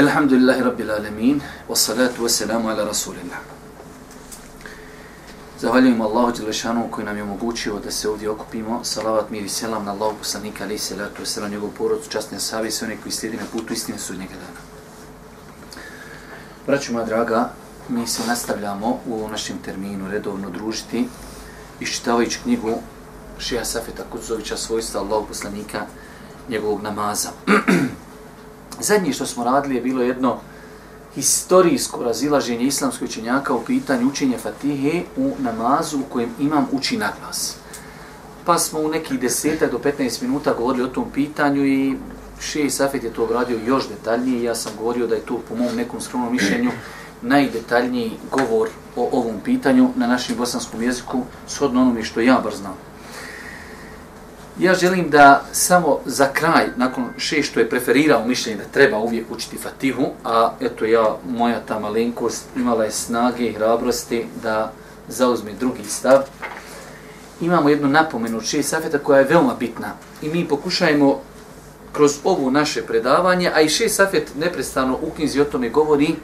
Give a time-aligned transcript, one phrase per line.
[0.00, 3.36] Elhamdulillahi Rabbil Alemin, wassalatu wassalamu ala Rasulillah.
[5.58, 8.80] Zahvaljujem Allahu Đelešanu koji nam je omogućio da se ovdje okupimo.
[8.84, 12.68] Salavat mir i selam na Allahu poslanika ali i salatu wassalam njegovu porodcu, častne savje
[12.68, 14.60] i sve one koji slijedi na putu istine sudnjega dana.
[16.66, 17.50] Braću moja draga,
[17.88, 21.08] mi se nastavljamo u našem terminu redovno družiti
[21.80, 22.74] iščitavajući knjigu
[23.38, 25.86] Šija Safeta Kuzovića svojstva Allahu poslanika
[26.48, 27.28] njegovog namaza.
[28.80, 30.38] Zadnje što smo radili je bilo jedno
[31.14, 37.12] historijsko razilaženje islamskoj učenjaka u pitanju učenja Fatihe u namazu u kojem imam uči na
[37.20, 37.56] glas.
[38.44, 41.96] Pa smo u nekih 10 do 15 minuta govorili o tom pitanju i
[42.40, 44.42] Šeji Safet je to obradio još detaljnije.
[44.42, 46.70] Ja sam govorio da je to po mom nekom skromnom mišljenju
[47.22, 52.89] najdetaljniji govor o ovom pitanju na našem bosanskom jeziku, shodno onome što ja bar znam.
[54.60, 59.30] Ja želim da samo za kraj, nakon še što je preferirao mišljenje da treba uvijek
[59.30, 64.72] učiti Fatihu, a eto ja, moja ta malenkost imala je snage i hrabrosti da
[65.08, 66.22] zauzme drugi stav,
[67.40, 69.94] imamo jednu napomenu od šest safeta koja je veoma bitna.
[70.22, 71.20] I mi pokušajemo
[71.92, 76.14] kroz ovu naše predavanje, a i šest safet neprestano u knjizi o tome govori,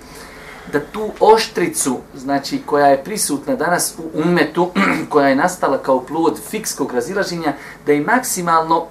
[0.72, 4.70] da tu oštricu, znači koja je prisutna danas u umetu,
[5.11, 7.53] koja je nastala kao plod fikskog razilaženja,
[7.86, 8.86] da je maksimalno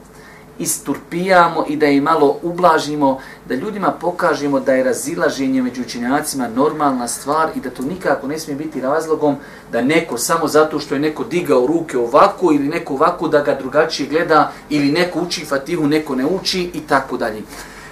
[0.60, 7.08] isturpijamo i da je malo ublažimo, da ljudima pokažemo da je razilaženje među učenjacima normalna
[7.08, 9.36] stvar i da to nikako ne smije biti razlogom
[9.72, 13.56] da neko samo zato što je neko digao ruke ovako ili neko ovako da ga
[13.56, 17.42] drugačije gleda ili neko uči fatihu, neko ne uči i tako dalje.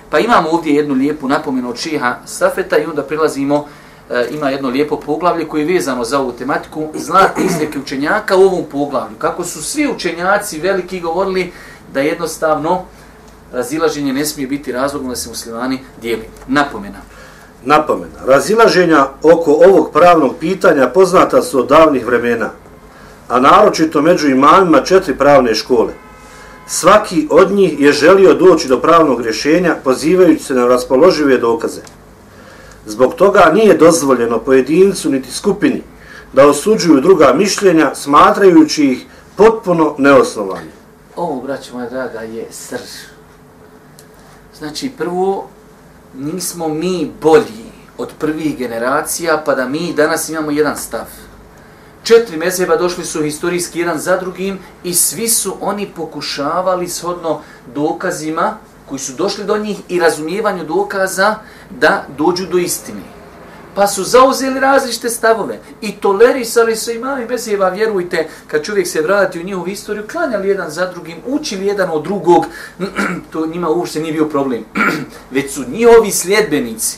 [0.09, 3.68] Pa imamo ovdje jednu lijepu napomenu od Šiha Safeta i onda prilazimo,
[4.13, 8.41] e, ima jedno lijepo poglavlje koje je vezano za ovu tematiku, zlatne izreke učenjaka u
[8.41, 9.16] ovom poglavlju.
[9.18, 11.51] Kako su svi učenjaci veliki govorili
[11.94, 12.85] da jednostavno
[13.53, 16.24] razilaženje ne smije biti razlogom da se muslimani dijeli.
[16.47, 17.00] Napomena.
[17.66, 18.19] Napomena.
[18.25, 22.50] Razilaženja oko ovog pravnog pitanja poznata su od davnih vremena,
[23.30, 25.94] a naročito među imamima četiri pravne škole.
[26.68, 31.81] Svaki od njih je želio doći do pravnog rješenja pozivajući se na raspoložive dokaze.
[32.85, 35.81] Zbog toga nije dozvoljeno pojedincu niti skupini
[36.33, 39.05] da osuđuju druga mišljenja smatrajući ih
[39.35, 40.71] potpuno neosnovanje.
[41.16, 42.91] Ovo, braćo moja draga, je srž.
[44.57, 45.47] Znači, prvo,
[46.17, 51.05] nismo mi bolji od prvih generacija, pa da mi danas imamo jedan stav
[52.03, 57.41] četiri mezheba došli su historijski jedan za drugim i svi su oni pokušavali shodno
[57.75, 58.57] dokazima
[58.89, 61.35] koji su došli do njih i razumijevanju dokaza
[61.69, 63.01] da dođu do istine.
[63.75, 69.39] Pa su zauzeli različite stavove i tolerisali su imami mezheba, vjerujte, kad čovjek se vrati
[69.39, 72.45] u njihovu istoriju, klanjali jedan za drugim, učili jedan od drugog,
[73.31, 74.66] to njima uopšte nije bio problem.
[75.35, 76.97] Već su njihovi sljedbenici,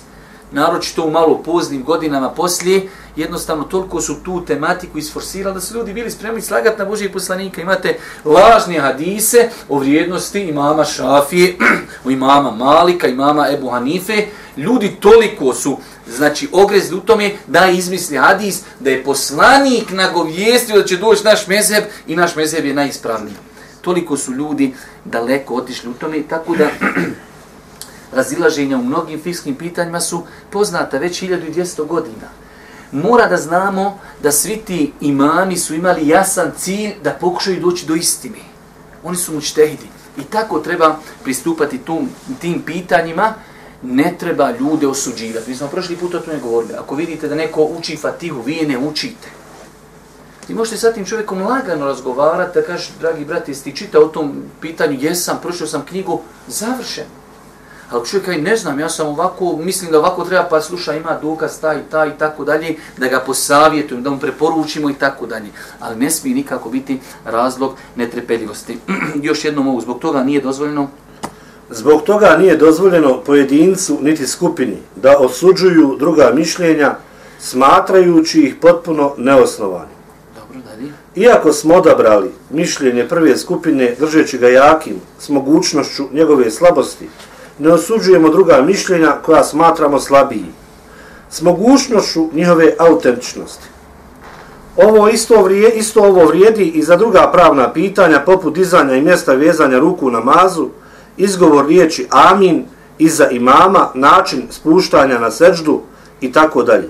[0.56, 5.94] naročito u malo poznim godinama poslije, jednostavno toliko su tu tematiku isforsirali da su ljudi
[5.94, 7.62] bili spremni slagati na Božijeg poslanika.
[7.62, 11.56] Imate lažne hadise o vrijednosti imama Šafije,
[12.06, 14.26] o imama Malika, imama Ebu Hanife.
[14.58, 15.78] Ljudi toliko su
[16.08, 21.48] znači ogrezli u tome da izmisli hadis da je poslanik nagovijestio da će doći naš
[21.48, 23.36] mezheb i naš mezheb je najispravniji.
[23.82, 24.74] Toliko su ljudi
[25.06, 26.70] daleko otišli u tome, tako da
[28.12, 32.46] razilaženja u mnogim fiskim pitanjima su poznata već 1200 godina
[32.96, 37.96] mora da znamo da svi ti imami su imali jasan cilj da pokušaju doći do
[37.96, 38.40] istine.
[39.04, 39.88] Oni su mučtehidi.
[40.18, 42.10] I tako treba pristupati tum,
[42.42, 43.34] tim pitanjima,
[43.84, 45.50] ne treba ljude osuđivati.
[45.50, 46.74] Mi smo prošli put o tome govorili.
[46.74, 49.28] Ako vidite da neko uči fatihu, vi je ne učite.
[50.48, 54.08] Vi možete sa tim čovjekom lagano razgovarati, da kažeš, dragi brati, jesi ti čitao o
[54.08, 57.25] tom pitanju, jesam, prošao sam knjigu, završeno.
[57.90, 61.18] Ali čovjek kaj ne znam, ja sam ovako, mislim da ovako treba pa sluša, ima
[61.22, 65.48] dokaz taj, taj i tako dalje, da ga posavjetujem, da mu preporučimo i tako dalje.
[65.80, 68.78] Ali ne smije nikako biti razlog netrepeljivosti.
[69.28, 70.88] Još jednom mogu, zbog toga nije dozvoljeno
[71.70, 76.96] Zbog toga nije dozvoljeno pojedincu niti skupini da osuđuju druga mišljenja
[77.40, 79.92] smatrajući ih potpuno neosnovani.
[80.36, 80.92] Dobro, dalje.
[81.16, 87.08] Iako smo odabrali mišljenje prve skupine držeći ga jakim s mogućnošću njegove slabosti
[87.60, 90.46] ne osuđujemo druga mišljenja koja smatramo slabiji.
[91.30, 93.68] S mogućnošću njihove autentičnosti.
[94.78, 99.34] Ovo isto, vrije, isto ovo vrijedi i za druga pravna pitanja poput dizanja i mjesta
[99.34, 100.70] vezanja ruku u namazu,
[101.18, 102.66] izgovor riječi amin,
[102.98, 105.82] iza imama, način spuštanja na seđdu
[106.22, 106.90] i tako dalje.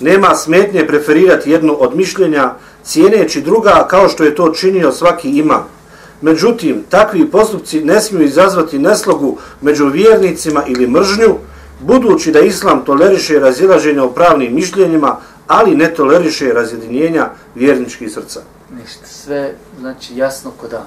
[0.00, 5.79] Nema smetnje preferirati jedno od mišljenja cijeneći druga kao što je to činio svaki imam.
[6.22, 11.36] Međutim, takvi postupci ne smiju izazvati neslogu među vjernicima ili mržnju,
[11.80, 18.40] budući da islam toleriše razilaženje o pravnim mišljenjima, ali ne toleriše razjedinjenja vjerničkih srca.
[18.80, 20.86] Ništa, sve znači jasno ko dan.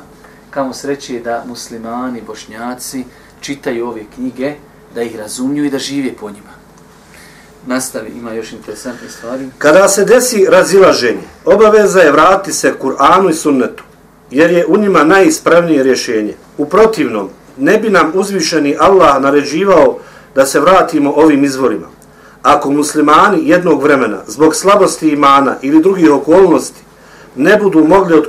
[0.49, 3.03] Kamo sreći je da muslimani, bošnjaci
[3.41, 4.53] čitaju ove knjige,
[4.95, 6.53] da ih razumiju i da žive po njima.
[7.65, 9.49] Nastavi, ima još interesantne stvari.
[9.57, 13.83] Kada se desi razilaženje, obaveza je vratiti se Kur'anu i sunnetu,
[14.33, 16.33] jer je u njima najispravnije rješenje.
[16.57, 19.97] U protivnom, ne bi nam uzvišeni Allah naređivao
[20.35, 21.87] da se vratimo ovim izvorima.
[22.41, 26.81] Ako muslimani jednog vremena, zbog slabosti imana ili drugih okolnosti,
[27.35, 28.27] ne budu mogli od,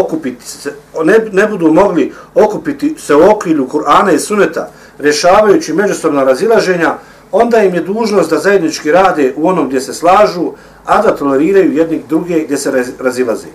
[0.00, 0.72] okupiti se,
[1.04, 6.94] ne, ne budu mogli okupiti se u okrilju Kur'ana i Suneta, rješavajući međusobna razilaženja,
[7.32, 10.52] onda im je dužnost da zajednički rade u onom gdje se slažu,
[10.84, 13.48] a da toleriraju jednih druge gdje se razilaze.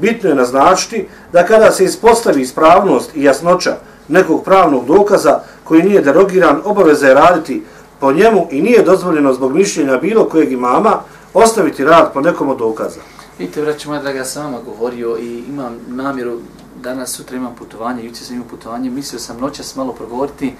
[0.00, 3.76] Bitno je naznačiti da kada se ispostavi ispravnost i jasnoća
[4.08, 7.62] nekog pravnog dokaza koji nije derogiran, obaveza je raditi
[8.00, 11.00] po njemu i nije dozvoljeno zbog mišljenja bilo kojeg imama
[11.34, 13.00] ostaviti rad po nekom od dokaza.
[13.38, 16.38] Vidite, vraću moja draga, sam vama govorio i imam namjeru,
[16.82, 20.54] danas sutra imam putovanje, juče sam imao putovanje, mislio sam noćas malo progovoriti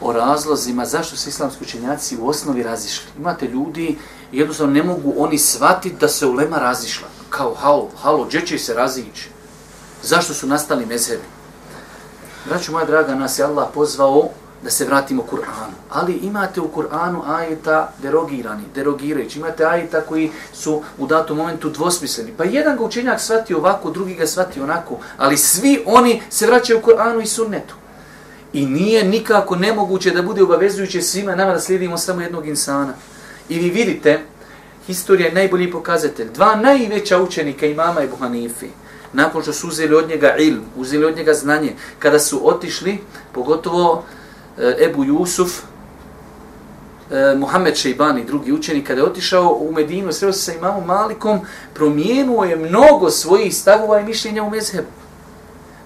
[0.00, 3.06] o razlozima zašto su islamski učenjaci u osnovi razišli.
[3.18, 3.98] Imate ljudi,
[4.32, 7.08] jednostavno ne mogu oni shvatiti da se ulema razišla.
[7.32, 9.28] Kao, halo, halo, gdje će se razići?
[10.02, 11.22] Zašto su nastali mezhebi?
[12.48, 14.28] Braću moja draga, nas je Allah pozvao
[14.64, 15.72] da se vratimo Kur'anu.
[15.90, 19.38] Ali imate u Kur'anu ajeta derogirani, derogirajući.
[19.38, 22.32] Imate ajeta koji su u datom momentu dvosmisleni.
[22.36, 24.98] Pa jedan ga učenjak shvati ovako, drugi ga shvati onako.
[25.18, 27.74] Ali svi oni se vraćaju u Kur'anu i sunnetu.
[28.52, 32.94] I nije nikako nemoguće da bude obavezujuće svima nama da slijedimo samo jednog insana.
[33.48, 34.20] I vi vidite,
[34.86, 36.28] historija je najbolji pokazatelj.
[36.34, 38.68] Dva najveća učenika imama Ebu Hanifi,
[39.12, 42.98] nakon što su uzeli od njega ilm, uzeli od njega znanje, kada su otišli,
[43.32, 44.04] pogotovo
[44.58, 45.60] eh, Ebu Jusuf,
[47.10, 51.40] eh, Muhammed Šejbani, drugi učenik, kada je otišao u Medinu, sreo se sa imamom Malikom,
[51.74, 55.01] promijenuo je mnogo svojih stavova i mišljenja u mezhebu.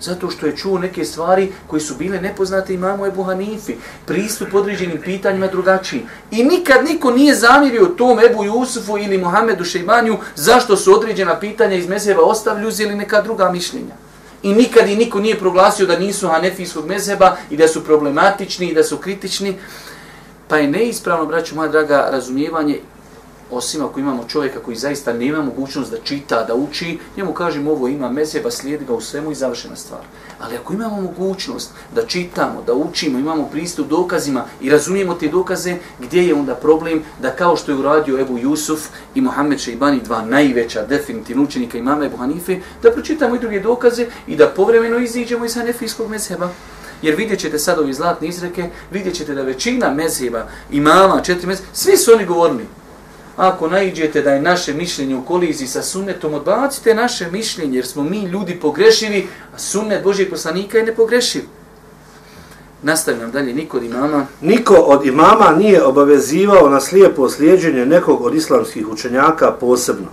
[0.01, 3.75] Zato što je čuo neke stvari koji su bile nepoznate imamo Ebu Hanifi.
[4.07, 6.03] Pristup određenim pitanjima drugačiji.
[6.31, 11.77] I nikad niko nije zamirio tom Ebu Jusufu ili Muhammedu Šejbanju zašto su određena pitanja
[11.77, 13.95] iz mezheba ostavlju ili neka druga mišljenja.
[14.43, 18.75] I nikad i niko nije proglasio da nisu hanefijskog mezheba i da su problematični i
[18.75, 19.59] da su kritični.
[20.49, 22.81] Pa je neispravno, braću moja draga, razumijevanje
[23.51, 27.89] osim ako imamo čovjeka koji zaista nema mogućnost da čita, da uči, njemu kažemo ovo
[27.89, 30.01] ima mezeba, slijedi ga u svemu i završena stvar.
[30.41, 35.77] Ali ako imamo mogućnost da čitamo, da učimo, imamo pristup dokazima i razumijemo te dokaze,
[35.99, 40.25] gdje je onda problem da kao što je uradio Ebu Jusuf i Mohamed Šeibani, dva
[40.25, 45.45] najveća definitivna učenika imama Ebu Hanife, da pročitamo i druge dokaze i da povremeno iziđemo
[45.45, 46.51] iz hanefijskog mezheba.
[47.03, 51.69] Jer vidjet ćete sad ove zlatne izreke, vidjet ćete da većina mezheba, imama, četiri mezheba,
[51.73, 52.67] svi su oni govorili,
[53.37, 58.03] ako naiđete da je naše mišljenje u koliziji sa sunnetom, odbacite naše mišljenje, jer smo
[58.03, 61.43] mi ljudi pogrešivi, a sunnet Božijeg poslanika je nepogrešiv.
[62.83, 64.27] Nastavljam dalje, niko od imama.
[64.41, 70.09] Niko od imama nije obavezivao na slijepo slijedženje nekog od islamskih učenjaka posebno,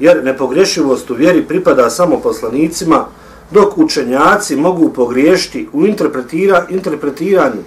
[0.00, 3.06] jer nepogrešivost u vjeri pripada samo poslanicima,
[3.50, 7.62] dok učenjaci mogu pogriješiti u interpretira, interpretiranju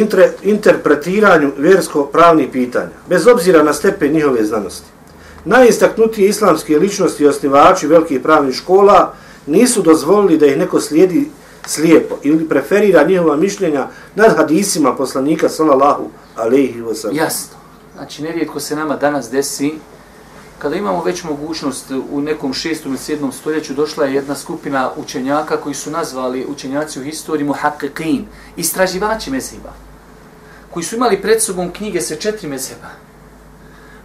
[0.00, 4.86] inter, interpretiranju versko-pravnih pitanja, bez obzira na stepen njihove znanosti.
[5.44, 9.14] Najistaknutije islamske ličnosti i osnivači velikih pravnih škola
[9.46, 11.30] nisu dozvolili da ih neko slijedi
[11.66, 17.16] slijepo ili preferira njihova mišljenja nad hadisima poslanika sallallahu alaihi wa sallam.
[17.16, 17.56] Jasno.
[17.94, 19.74] Znači, nerijetko se nama danas desi,
[20.58, 25.56] kada imamo već mogućnost u nekom šestom ili sedmom stoljeću, došla je jedna skupina učenjaka
[25.56, 28.22] koji su nazvali učenjaci u historiji muhaqiqin,
[28.56, 29.85] istraživači mezhiba
[30.76, 33.05] koji su imali pred sobom knjige sa četiri mezheba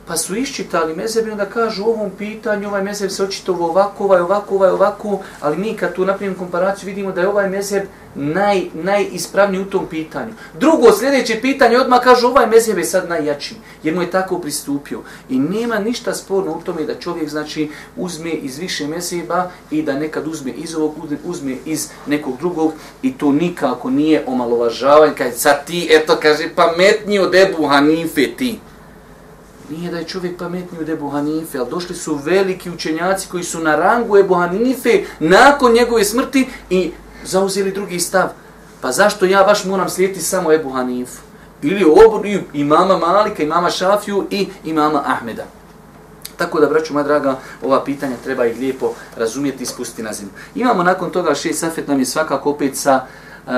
[0.08, 4.04] pa su iščitali mezeb i onda kažu u ovom pitanju, ovaj mezeb se očitovo ovako,
[4.04, 7.84] ovaj ovako, ovaj ovako, ali mi kad tu napravimo komparaciju vidimo da je ovaj mezeb
[8.16, 10.34] naj, najispravniji u tom pitanju.
[10.60, 15.02] Drugo, sljedeće pitanje, odmah kažu ovaj mezeb je sad najjači, jer mu je tako pristupio.
[15.30, 19.94] I nema ništa sporno u tome da čovjek znači uzme iz više mezeba i da
[19.94, 25.66] nekad uzme iz ovog, uzme iz nekog drugog i to nikako nije omalovažavanje, Kad sad
[25.66, 28.60] ti, eto, kaže, pametniji od Ebu Hanife ti.
[29.72, 33.60] Nije da je čovjek pametniji od Ebu Hanife, ali došli su veliki učenjaci koji su
[33.60, 36.92] na rangu Ebu Hanife nakon njegove smrti i
[37.24, 38.30] zauzeli drugi stav.
[38.82, 41.22] Pa zašto ja baš moram slijediti samo Ebu Hanifu?
[41.62, 45.46] Ili obor, i mama Malika, i mama Šafiju, i, i mama Ahmeda.
[46.38, 50.34] Tako da, braću moja draga, ova pitanja treba ih lijepo razumjeti i spustiti na zemlju.
[50.56, 53.06] Imamo nakon toga šest safet nam je svakako opet sa
[53.48, 53.54] uh,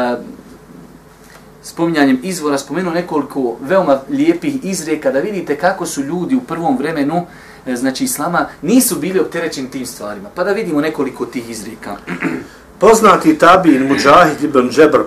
[1.63, 7.25] spominjanjem izvora spomenuo nekoliko veoma lijepih izreka da vidite kako su ljudi u prvom vremenu
[7.65, 10.29] e, znači islama nisu bili opterećeni tim stvarima.
[10.35, 11.95] Pa da vidimo nekoliko tih izreka.
[12.79, 14.99] Poznati tabin Mujahid ibn Džebr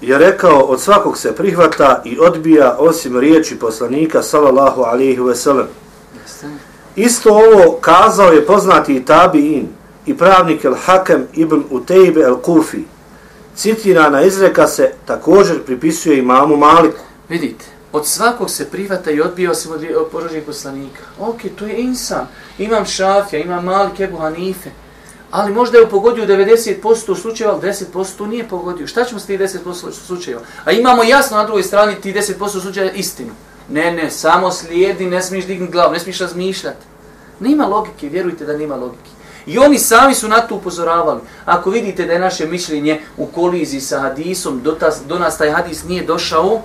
[0.00, 5.66] je rekao od svakog se prihvata i odbija osim riječi poslanika sallallahu alaihi ve sellem.
[6.96, 9.68] Isto ovo kazao je poznati tabiin
[10.06, 12.84] i pravnik el Hakem ibn Utejbe el Kufi
[13.56, 17.00] citirana izreka se također pripisuje imamu Maliku.
[17.28, 21.02] Vidite, od svakog se privata i odbija osim od porožnih poslanika.
[21.18, 22.26] Ok, to je insan.
[22.58, 24.70] Imam Šafja, imam Malik, Ebu Hanife.
[25.30, 28.86] Ali možda je pogodio 90% slučajeva, ali 10% nije pogodio.
[28.86, 30.42] Šta ćemo s tih 10% slučajeva?
[30.64, 33.32] A imamo jasno na drugoj strani ti 10% slučajeva istinu.
[33.68, 36.86] Ne, ne, samo slijedi, ne smiješ dignuti glavu, ne smiješ razmišljati.
[37.40, 39.10] Nema logike, vjerujte da nema logike.
[39.46, 41.20] I oni sami su na to upozoravali.
[41.44, 45.50] Ako vidite da je naše mišljenje u koliziji sa hadisom, do, ta, do nas taj
[45.50, 46.62] hadis nije došao,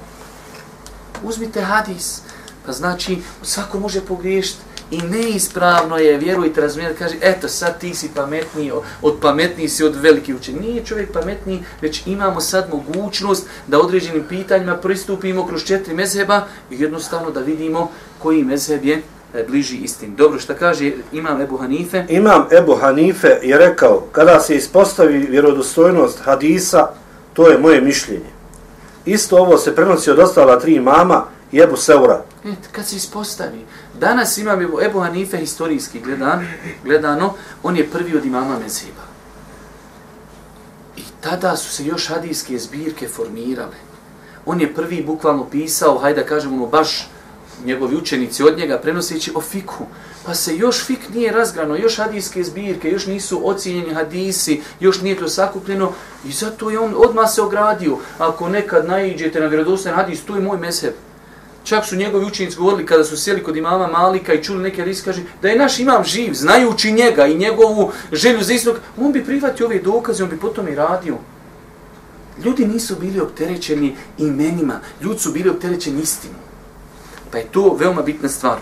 [1.23, 2.21] uzmite hadis.
[2.65, 4.61] Pa znači, svako može pogriješiti.
[4.91, 9.95] I neispravno je, vjerujte, razumijete, kaže, eto, sad ti si pametniji, od pametniji si od
[9.95, 10.59] veliki učenja.
[10.59, 16.41] Nije čovjek pametniji, već imamo sad mogućnost da određenim pitanjima pristupimo kroz četiri mezheba
[16.71, 19.01] i jednostavno da vidimo koji mezheb je
[19.43, 20.15] bliži istin.
[20.15, 22.05] Dobro, što kaže Imam Ebu Hanife?
[22.09, 26.87] Imam Ebu Hanife je rekao, kada se ispostavi vjerodostojnost hadisa,
[27.33, 28.29] to je moje mišljenje.
[29.05, 32.23] Isto ovo se prenosi od ostala tri imama i Ebu Seura.
[32.45, 33.65] Et, kad se ispostavi,
[33.99, 36.47] danas imam Ebu, Ebu Hanife historijski gledan,
[36.83, 39.07] gledano, on je prvi od imama Meziba.
[40.97, 43.75] I tada su se još hadijske zbirke formirale.
[44.45, 47.09] On je prvi bukvalno pisao, hajde da kažemo, baš
[47.65, 49.85] njegovi učenici od njega prenoseći o fiku.
[50.25, 55.17] Pa se još fik nije razgrano, još hadijske zbirke, još nisu ocijenjeni hadisi, još nije
[55.17, 55.91] to sakupljeno
[56.25, 57.97] i zato je on odmah se ogradio.
[58.17, 60.93] Ako nekad naiđete na vjerodostan hadis, to je moj mezheb.
[61.63, 65.03] Čak su njegovi učenici govorili kada su sjeli kod imama Malika i čuli neke hadise,
[65.05, 69.25] kaže da je naš imam živ, znajući njega i njegovu želju za istog, on bi
[69.25, 71.17] prihvatio ove dokaze, on bi potom i radio.
[72.45, 76.46] Ljudi nisu bili opterećeni imenima, ljudi su bili opterećeni istinom.
[77.31, 78.57] Pa je to veoma bitna stvar.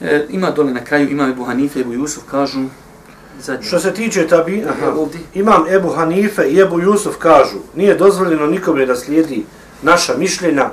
[0.00, 2.60] E, ima dole na kraju, ima Ebu Hanife, Ebu Jusuf, kažu,
[3.40, 3.66] zadnji.
[3.66, 4.94] Što se tiče tabi, aha,
[5.34, 9.44] imam Ebu Hanife i Ebu Jusuf kažu, nije dozvoljeno nikome da slijedi
[9.82, 10.70] naša mišljenja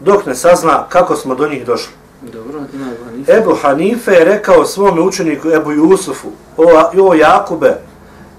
[0.00, 1.92] dok ne sazna kako smo do njih došli.
[2.32, 3.32] Dobro, ima Ebu Hanife.
[3.32, 6.64] Ebu Hanife je rekao svome učeniku Ebu Jusufu, o,
[7.08, 7.74] o Jakube,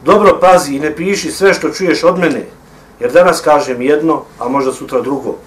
[0.06, 2.46] dobro pazi i ne piši sve što čuješ od mene,
[3.00, 5.38] jer danas kažem jedno, a možda sutra drugo.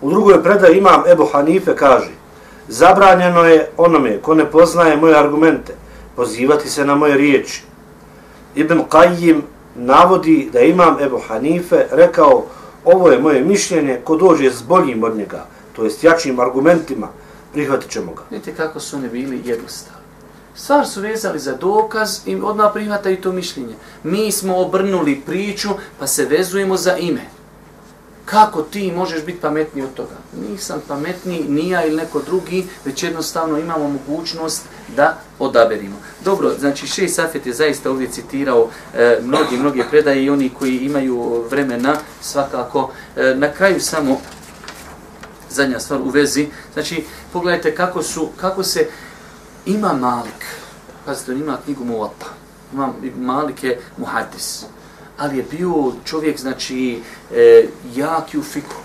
[0.00, 2.10] U drugoj predaj imam Ebu Hanife kaže
[2.68, 5.74] Zabranjeno je onome ko ne poznaje moje argumente
[6.16, 7.62] pozivati se na moje riječi.
[8.54, 9.40] Ibn Qayyim
[9.74, 12.44] navodi da imam Ebu Hanife rekao
[12.84, 17.08] ovo je moje mišljenje ko dođe s boljim od njega, to jest jačim argumentima,
[17.52, 18.22] prihvatit ćemo ga.
[18.30, 20.02] Vidite kako su oni bili jednostavni.
[20.54, 23.74] Stvar su vezali za dokaz i odmah prihvataju to mišljenje.
[24.02, 27.37] Mi smo obrnuli priču pa se vezujemo za ime
[28.30, 30.16] kako ti možeš biti pametniji od toga?
[30.50, 34.62] Nisam pametniji, nija ili neko drugi, već jednostavno imamo mogućnost
[34.96, 35.96] da odaberimo.
[36.24, 40.78] Dobro, znači Šej Safet je zaista ovdje citirao e, mnogi, mnoge predaje i oni koji
[40.78, 42.90] imaju vremena svakako.
[43.16, 44.20] E, na kraju samo
[45.50, 48.88] zadnja stvar u vezi, znači pogledajte kako su, kako se
[49.66, 50.44] ima Malik,
[51.06, 52.26] pazite, on ima knjigu Muata,
[52.72, 54.64] ima Malik je muhadis,
[55.18, 57.00] ali je bio čovjek, znači,
[57.34, 58.76] e, jak u fiku.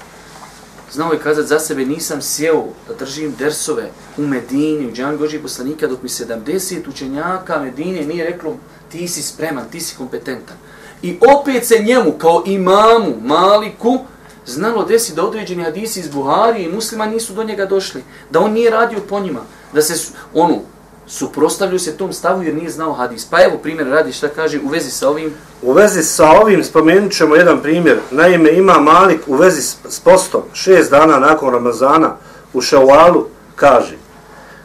[0.92, 5.42] Znao je kazati za sebe, nisam sjeo da držim dersove u Medini, u džami Božih
[5.42, 8.58] poslanika, dok mi 70 učenjaka Medine nije reklo,
[8.92, 10.58] ti si spreman, ti si kompetentan.
[11.02, 14.00] I opet se njemu, kao imamu, maliku,
[14.46, 18.04] znalo desi da određeni hadisi iz Buhari i muslima nisu do njega došli.
[18.30, 19.42] Da on nije radio po njima.
[19.74, 20.62] Da se, onu,
[21.08, 23.26] suprostavljaju se tom stavu jer nije znao hadis.
[23.26, 25.34] Pa evo primjer radi šta kaže u vezi sa ovim.
[25.66, 28.00] U vezi sa ovim spomenut ćemo jedan primjer.
[28.12, 32.16] Naime, ima Malik u vezi s postom šest dana nakon Ramazana
[32.54, 33.98] u Šaualu kaže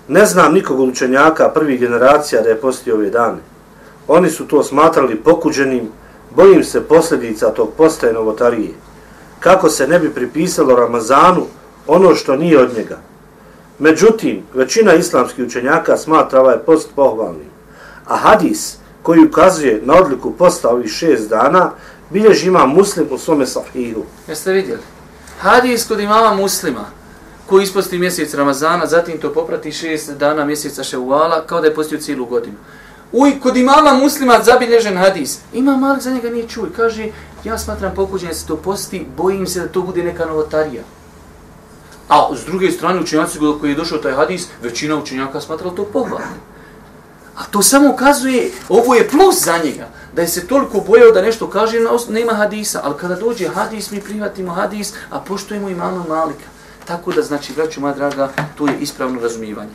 [0.08, 3.38] Ne znam nikog učenjaka prvih generacija da je postio ove dane.
[4.08, 5.88] Oni su to smatrali pokuđenim,
[6.36, 8.74] bojim se posljedica tog postaje novotarije.
[9.40, 11.46] Kako se ne bi pripisalo Ramazanu
[11.86, 12.98] ono što nije od njega.
[13.78, 17.50] Međutim, većina islamskih učenjaka smatra ovaj post pohvalnim.
[18.06, 18.78] A hadis
[19.08, 21.70] koji ukazuje na odliku posta ovih šest dana,
[22.10, 24.02] bilježi ima muslim u svome sahihu.
[24.28, 24.82] Jeste vidjeli?
[25.40, 26.84] Hadis kod imama muslima,
[27.46, 31.98] koji isposti mjesec Ramazana, zatim to poprati šest dana mjeseca Ševuala, kao da je postio
[31.98, 32.56] cijelu godinu.
[33.12, 35.38] Uj, kod imama muslima zabilježen hadis.
[35.52, 36.68] Ima Malik za njega nije čuj.
[36.76, 37.08] kaže,
[37.44, 40.82] ja smatram pokuđenje se to posti, bojim se da to bude neka novotarija.
[42.08, 46.57] A s druge strane, učenjaci koji je došao taj hadis, većina učenjaka smatrala to pohvalno.
[47.38, 51.22] A to samo ukazuje, ovo je plus za njega, da je se toliko bojao da
[51.22, 51.78] nešto kaže,
[52.08, 52.80] nema hadisa.
[52.84, 56.48] Ali kada dođe hadis, mi prihvatimo hadis, a poštojemo imama Malika.
[56.84, 58.28] Tako da, znači, braću moja draga,
[58.58, 59.70] to je ispravno razumijevanje.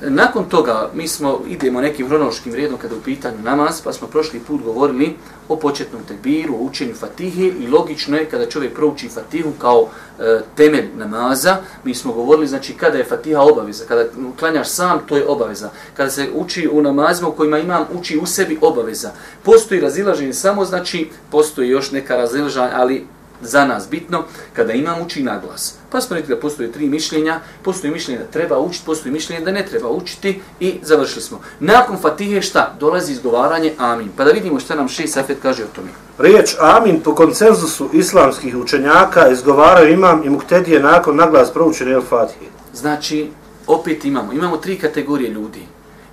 [0.00, 4.40] Nakon toga mi smo idemo nekim hronološkim redom kada u pitanju namaz, pa smo prošli
[4.40, 5.16] put govorili
[5.48, 9.88] o početnom tekbiru, o učenju fatihe i logično je kada čovjek prouči fatihu kao
[10.18, 14.04] e, temelj namaza, mi smo govorili znači kada je fatiha obaveza, kada
[14.38, 15.70] klanjaš sam, to je obaveza.
[15.94, 19.10] Kada se uči u namazima u kojima imam uči u sebi obaveza.
[19.42, 23.06] Postoji razilaženje samo, znači postoji još neka razilaženja, ali
[23.40, 25.74] za nas bitno kada imam uči na glas.
[25.90, 29.52] Pa smo rekli da postoje tri mišljenja, postoji mišljenje da treba učiti, postoji mišljenje da
[29.52, 31.40] ne treba učiti i završili smo.
[31.60, 32.74] Nakon fatihe šta?
[32.80, 34.08] Dolazi izgovaranje amin.
[34.16, 35.88] Pa da vidimo šta nam šest safet kaže o tome.
[36.18, 42.46] Riječ amin po koncenzusu islamskih učenjaka izgovaraju imam i muhtedije nakon naglas proučene el fatihe.
[42.74, 43.30] Znači,
[43.66, 45.62] opet imamo, imamo tri kategorije ljudi.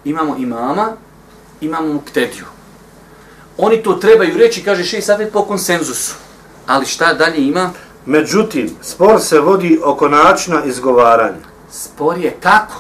[0.06, 0.92] Imamo imama,
[1.62, 2.46] imamo muhtediju.
[3.58, 6.16] Oni to trebaju reći, kaže šest safet po konsenzusu.
[6.68, 7.70] Ali šta dalje ima?
[8.06, 11.46] Međutim, spor se vodi oko načina izgovaranja.
[11.72, 12.76] Spor je kako?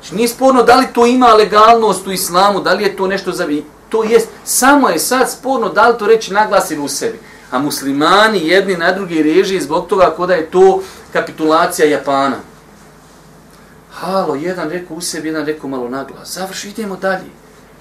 [0.00, 3.32] Znači, nije sporno da li to ima legalnost u islamu, da li je to nešto
[3.32, 3.46] za...
[3.88, 7.18] To jest, samo je sad sporno da li to reći naglasili u sebi.
[7.50, 10.82] A muslimani jedni na drugi reži zbog toga kod je to
[11.12, 12.36] kapitulacija Japana.
[13.92, 16.34] Halo, jedan rekao u sebi, jedan rekao malo naglas.
[16.34, 17.39] Završi, idemo dalje.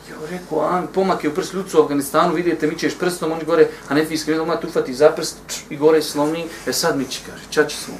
[0.09, 3.43] Jo, rekao, a pomak je u prst ljucu u Afganistanu, vidite, mi ćeš prstom, oni
[3.43, 6.97] gore, a ne fijski, vidimo, tu fati za prst, č, i gore slomi, e sad
[6.97, 7.93] mi će, kaže, čači smo.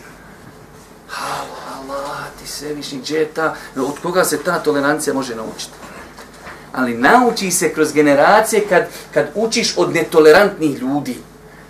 [1.08, 5.74] Halo, Allah, ti se džeta, od koga se ta tolerancija može naučiti?
[6.74, 11.18] Ali nauči se kroz generacije kad, kad učiš od netolerantnih ljudi.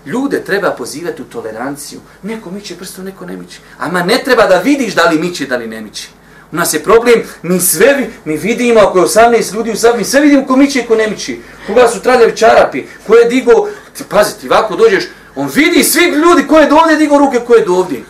[0.06, 1.99] Ljude treba pozivati u toleranciju.
[2.23, 3.60] Neko miće prstom, neko ne miće.
[3.78, 6.10] Ama ne treba da vidiš da li miće, da li ne miće.
[6.51, 10.05] U nas je problem, mi sve mi vidimo, ako je 18 ljudi u sabu, mi
[10.05, 11.41] sve vidimo ko miče i ko ne miči.
[11.67, 15.03] Koga su traljavi čarapi, ko je digo, ti pazi, ti ovako dođeš,
[15.35, 18.03] on vidi svi ljudi ko je do ovdje digo ruke, ko je do ovdje.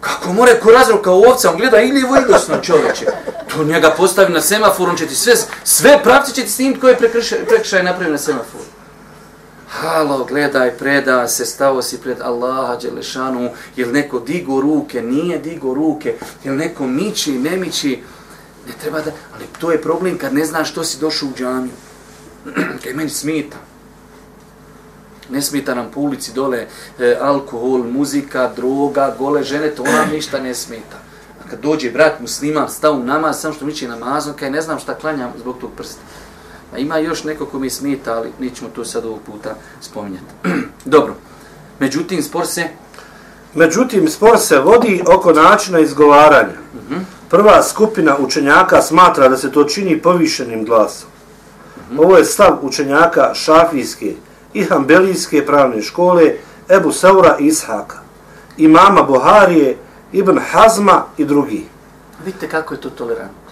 [0.00, 3.06] Kako more ko razrok kao ovca, on gleda ili lijevo i desno čovječe.
[3.48, 5.32] To njega postavi na semafor, on će ti sve,
[5.64, 6.96] sve pravci će ti snimiti koje
[7.48, 8.64] prekršaj napravi na semaforu.
[9.70, 15.74] Halo, gledaj, preda se, stao si pred Allaha, Đelešanu, jel neko digo ruke, nije digo
[15.74, 18.02] ruke, jel neko miči, ne miči,
[18.66, 21.72] ne treba da, ali to je problem kad ne znaš što si došao u džamiju.
[22.82, 23.56] Kaj meni smita.
[25.30, 26.66] Ne smita nam po ulici dole
[26.98, 30.96] e, alkohol, muzika, droga, gole žene, to nam ništa ne smita.
[31.44, 34.78] A kad dođe brat musliman, stao u namaz, samo što miči namazom, kaj ne znam
[34.78, 36.00] šta klanjam zbog tog prsta.
[36.74, 40.24] A ima još neko ko mi smeta, ali nećemo to sad ovog puta spominjati.
[40.84, 41.14] Dobro.
[41.78, 42.68] Međutim, spor se...
[43.54, 46.58] Međutim, spor se vodi oko načina izgovaranja.
[46.74, 46.94] Uh mhm.
[46.94, 47.04] -huh.
[47.30, 51.08] Prva skupina učenjaka smatra da se to čini povišenim glasom.
[51.76, 51.98] Uh mhm.
[51.98, 52.04] -huh.
[52.04, 54.14] Ovo je stav učenjaka šafijske
[54.54, 56.34] i hambelijske pravne škole
[56.68, 57.98] Ebu Saura i Ishaka,
[58.56, 59.76] imama Buharije,
[60.12, 61.66] Ibn Hazma i drugi.
[62.24, 63.47] Vidite kako je to tolerantno.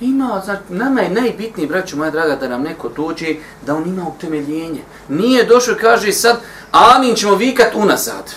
[0.00, 3.34] Ima, znači, nama je najbitniji, braću moja draga, da nam neko dođe,
[3.66, 4.80] da on ima utemeljenje.
[5.08, 6.36] Nije došao i kaže sad,
[6.72, 8.34] amin ćemo vikat unazad.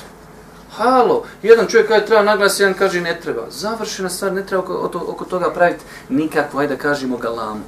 [0.76, 3.42] Halo, jedan čovjek kaže treba naglas, jedan kaže ne treba.
[3.50, 7.62] Završena stvar, ne treba oko, oko toga praviti nikakvo, ajde da kažemo galamu.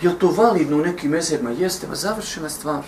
[0.00, 1.50] Je to validno u nekim mezerima?
[1.50, 2.82] Jeste, ba završena stvar.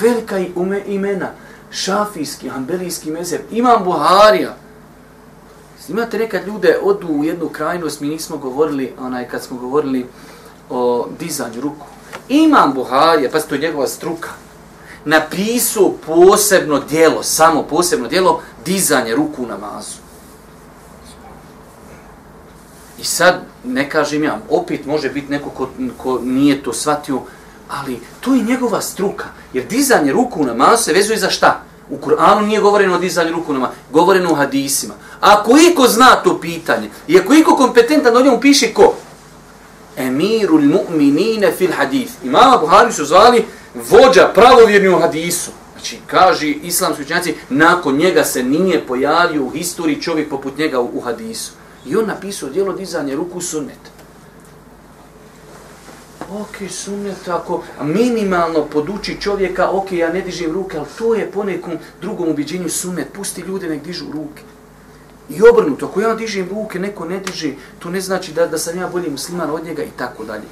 [0.00, 0.38] Velika
[0.86, 1.28] imena,
[1.70, 4.56] šafijski, ambelijski mezer, imam Buharija,
[5.88, 10.06] Imate nekad ljude odu u jednu krajnost, mi nismo govorili, onaj, kad smo govorili
[10.70, 11.86] o dizanju ruku.
[12.28, 14.28] Imam Buharija, pa to je njegova struka.
[15.04, 19.96] napisao posebno dijelo, samo posebno dijelo, dizanje ruku u namazu.
[22.98, 27.20] I sad, ne kažem ja, opet može biti neko ko, ko nije to shvatio,
[27.68, 29.24] ali to je njegova struka.
[29.52, 31.62] Jer dizanje ruku u namazu se vezuje za šta?
[31.90, 34.94] U Kur'anu nije govoreno o dizanju ruku u namazu, govoreno o hadisima.
[35.22, 38.94] Ako iko zna to pitanje, i ako iko kompetentan, o njemu piše ko?
[39.96, 42.12] Emirul mu'minine fil hadith.
[42.24, 45.50] Imama Buhari su zvali vođa pravovjerni u hadisu.
[45.72, 50.90] Znači, kaže islamski učenjaci, nakon njega se nije pojavio u historiji čovjek poput njega u,
[50.94, 51.52] u hadisu.
[51.86, 53.78] I on napisao dijelo dizanje ruku sunnet.
[56.30, 61.44] Ok, sunnet, ako minimalno poduči čovjeka, ok, ja ne dižem ruke, ali to je po
[61.44, 63.12] nekom drugom ubiđenju sunnet.
[63.12, 64.42] Pusti ljude nek dižu ruke.
[65.30, 68.78] I obrnuto, ako ja dižem ruke, neko ne diže, to ne znači da, da sam
[68.78, 70.44] ja bolji musliman od njega i tako dalje.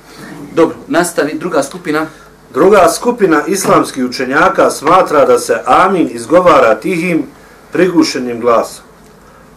[0.55, 2.07] Dobro, nastavi druga skupina.
[2.55, 7.23] Druga skupina islamskih učenjaka smatra da se amin izgovara tihim,
[7.73, 8.85] prigušenim glasom.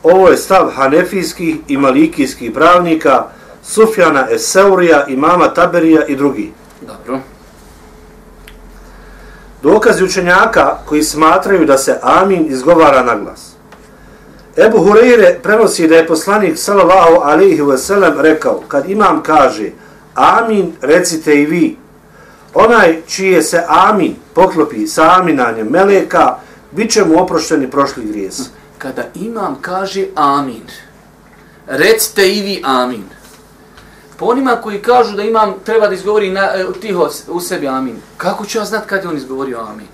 [0.03, 3.25] Ovo je stav hanefijskih i malikijskih pravnika,
[3.63, 6.51] Sufjana Eseurija, imama Taberija i drugi.
[6.81, 7.19] Dobro.
[9.63, 13.52] Dokazi učenjaka koji smatraju da se amin izgovara na glas.
[14.57, 19.69] Ebu Hureyre prenosi da je poslanik sallallahu alaihi ve sellem rekao, kad imam kaže
[20.15, 21.77] amin, recite i vi.
[22.53, 26.37] Onaj čije se amin poklopi sa aminanjem meleka,
[26.71, 28.49] bit će mu oprošteni prošli grijez.
[28.77, 30.63] Kada imam kaže amin,
[31.67, 33.03] recite i vi amin.
[34.17, 37.95] Po onima koji kažu da imam treba da izgovori na, eh, tiho u sebi amin,
[38.17, 39.87] kako ću ja znat kad je on izgovorio amin?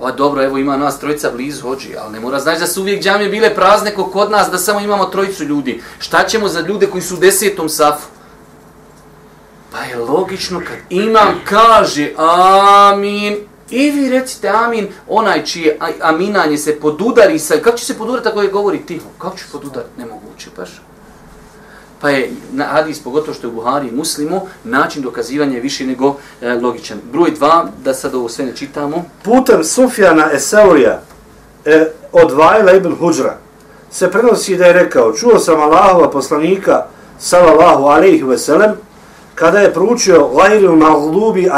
[0.00, 3.02] O, dobro, evo ima nas trojica blizu hođi, ali ne mora znači da su uvijek
[3.02, 5.82] džamije bile prazne ko kod nas, da samo imamo trojicu ljudi.
[5.98, 8.08] Šta ćemo za ljude koji su u desetom safu?
[9.72, 13.36] Pa je logično kad imam kaže amin,
[13.70, 17.54] i vi recite amin, onaj čije aminanje se podudari sa...
[17.62, 19.06] Kako će se podudariti ako je govori tiho?
[19.18, 19.92] Kako će podudariti?
[19.98, 20.80] Nemoguće, baš.
[22.04, 25.86] Pa je na hadis, pogotovo što je u Buhari i Muslimu, način dokazivanja je više
[25.86, 26.98] nego e, logičan.
[27.12, 29.04] Broj dva, da sad ovo sve ne čitamo.
[29.22, 31.00] Putem Sufjana Eseurija
[31.64, 33.36] e, od Vajla ibn Huđra
[33.90, 36.86] se prenosi da je rekao, čuo sam Allahova poslanika,
[37.18, 38.72] sallallahu alaihi veselem,
[39.34, 41.48] kada je proučio gajru maglubi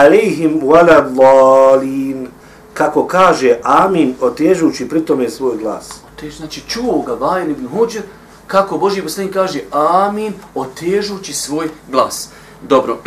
[0.62, 2.28] wala dhalin,
[2.74, 5.90] kako kaže amin, otežući pritome svoj glas.
[6.14, 8.02] Otež, znači čuo ga Vajla ibn Huđr,
[8.46, 12.28] kako Boži poslanik kaže amin, otežući svoj glas.
[12.62, 12.98] Dobro.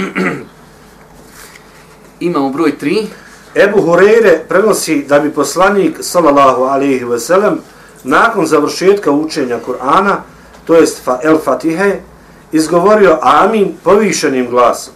[2.19, 3.05] Imamo broj 3.
[3.55, 7.59] Ebu Hureyre prenosi da bi poslanik, sallallahu alaihi ve sellem,
[8.03, 10.15] nakon završetka učenja Kur'ana,
[10.65, 11.99] to jest fa El Fatihe,
[12.51, 14.93] izgovorio amin povišenim glasom.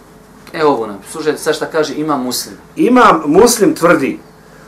[0.52, 2.54] Evo ovo nam, slušajte sad šta kaže imam muslim.
[2.76, 4.18] Imam muslim tvrdi,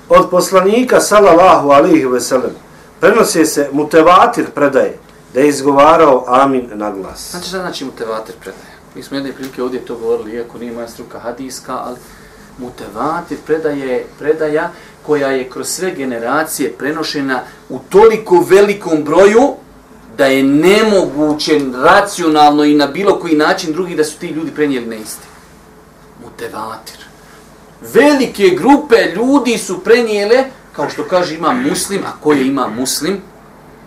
[0.08, 2.52] od poslanika, sallallahu alaihi ve sellem,
[3.00, 4.98] prenosi se mutevatir predaje,
[5.36, 7.30] da je izgovarao amin na glas.
[7.30, 8.74] Znači šta znači mutevatir predaje?
[8.94, 11.96] Mi smo jedne prilike ovdje to govorili, iako nije moja struka hadijska, ali
[12.58, 14.70] mutevatir predaje predaja
[15.02, 19.54] koja je kroz sve generacije prenošena u toliko velikom broju
[20.18, 24.86] da je nemoguće racionalno i na bilo koji način drugi da su ti ljudi prenijeli
[24.86, 25.26] neisti.
[26.24, 26.98] Mutevatir.
[27.94, 33.20] Velike grupe ljudi su prenijele, kao što kaže ima muslim, a koje ima muslim,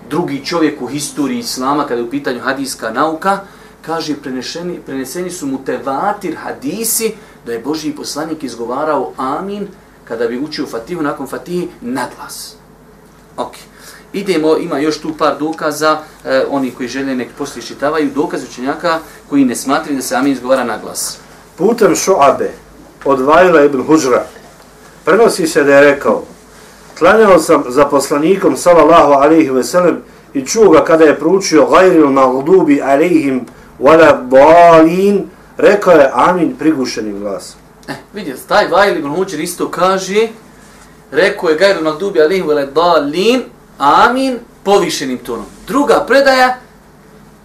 [0.10, 3.40] drugi čovjek u historiji islama, kada je u pitanju hadijska nauka,
[3.82, 7.14] kaže, preneseni, preneseni su mutevatir hadisi,
[7.46, 9.68] da je Božji poslanik izgovarao amin,
[10.08, 12.56] kada bi učio fatihu, nakon fatihi, na glas.
[13.38, 13.54] Ok.
[14.14, 19.00] Idemo, ima još tu par dokaza, e, oni koji žele nek poslije čitavaju, dokaz učenjaka
[19.30, 21.18] koji ne smatri da se amin izgovara na glas.
[21.58, 22.52] Putem šuabe
[23.06, 24.26] od Vajla ibn Huđra
[25.06, 26.24] prenosi se da je rekao
[27.00, 30.02] Klanjao sam za poslanikom sallallahu alaihi ve sellem
[30.34, 33.46] i čuo ga kada je proučio gajril magdubi alaihim
[33.80, 35.26] wala dalin,
[35.58, 37.60] rekao je amin prigušenim glasom.
[37.88, 40.28] Eh, vidite, taj Vajl ibn Huđer isto kaže,
[41.12, 43.42] rekao je gajril magdubi alaihim wala dalin,
[43.78, 45.46] amin povišenim tonom.
[45.68, 46.58] Druga predaja,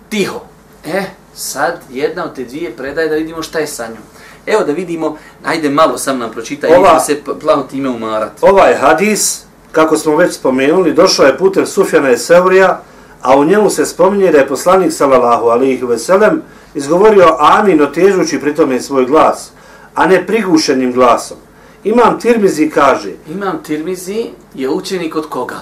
[0.09, 0.41] tiho.
[0.85, 4.03] Eh, sad jedna od te dvije predaje da vidimo šta je sa njom.
[4.47, 8.39] Evo da vidimo, ajde malo sam nam pročitaj, Ova, se plano time umarati.
[8.41, 12.83] Ovaj hadis, kako smo već spomenuli, došao je putem Sufjana i Seurija,
[13.23, 16.43] a u njemu se spominje da je poslanik sallallahu alaihi ve sellem
[16.75, 19.51] izgovorio amin otežući pritome svoj glas,
[19.95, 21.37] a ne prigušenim glasom.
[21.85, 23.11] Imam Tirmizi kaže...
[23.29, 25.61] Imam Tirmizi je učenik od koga?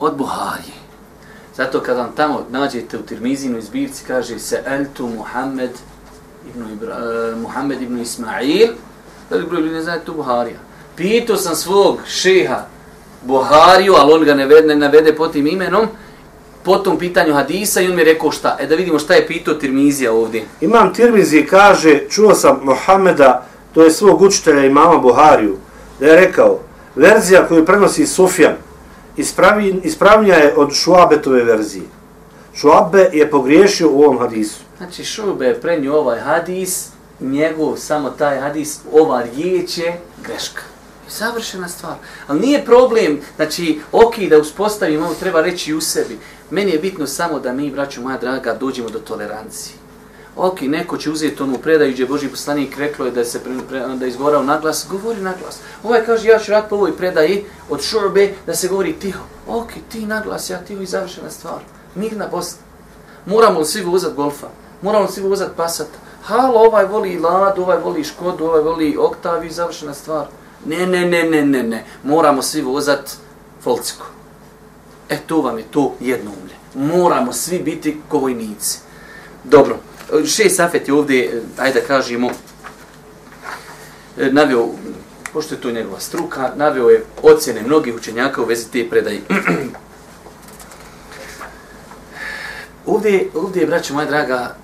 [0.00, 0.76] Od Buharije.
[1.56, 5.70] Zato kad vam tamo nađete u Tirmizinu izbirci, kaže se Eltu Muhammed
[6.48, 8.68] ibn, Ibra, uh, Muhammed ibn Ismail,
[9.30, 10.58] velik broj ljudi ne znaju tu Buharija.
[10.96, 12.66] Pitao sam svog šeha
[13.22, 15.86] Buhariju, ali on ga ne navede, ne navede po tim imenom,
[16.62, 18.56] po tom pitanju hadisa i on mi je rekao šta.
[18.60, 20.44] E da vidimo šta je pitao Tirmizija ovdje.
[20.60, 25.56] Imam Tirmizije kaže, čuo sam Mohameda, to je svog učitelja imama Buhariju,
[26.00, 26.58] da je rekao,
[26.96, 28.54] verzija koju prenosi Sufjan,
[29.16, 31.84] ispravi, ispravnija je od Šuabetove verzije.
[32.54, 34.65] Šuabe je pogriješio u ovom hadisu.
[34.78, 36.88] Znači Šube je prenio ovaj hadis,
[37.20, 40.62] njegov samo taj hadis, ova riječ je greška.
[41.08, 41.94] I savršena stvar.
[42.26, 46.18] Ali nije problem, znači, ok, da uspostavimo, ovo treba reći u sebi.
[46.50, 49.74] Meni je bitno samo da mi, braću moja draga, dođemo do tolerancije.
[50.36, 53.80] Ok, neko će uzeti onu predaju gdje Boži poslanik reklo je da se pre, pre,
[53.96, 55.58] da izgovarao naglas, govori naglas.
[55.82, 59.24] Ovaj kaže ja ću rad po ovoj predaji od šurbe da se govori tiho.
[59.48, 61.60] Ok, ti naglas, ja tiho i završena stvar.
[61.94, 62.58] Mirna Bosna.
[63.26, 64.46] Moramo li svi uzeti golfa?
[64.82, 65.86] Moramo svi vozat pasat.
[66.22, 70.26] Halo, ovaj voli Ladu, ovaj voli Škodu, ovaj voli Oktavi, završena stvar.
[70.66, 71.84] Ne, ne, ne, ne, ne, ne.
[72.02, 73.16] Moramo svi vozat
[73.62, 74.04] Folciku.
[75.08, 76.54] E, to vam je to jedno umlje.
[76.92, 78.78] Moramo svi biti kovojnici.
[79.44, 79.76] Dobro,
[80.26, 82.30] šest safet je ovdje, ajde da kažemo,
[84.16, 84.68] navio,
[85.32, 89.20] pošto je to njegova struka, navio je ocjene mnogih učenjaka u vezi te predaje.
[92.86, 94.54] ovdje, ovdje je, braćo moja draga,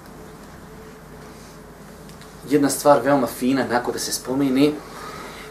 [2.53, 4.75] jedna stvar veoma fina, nakon da se spomeni,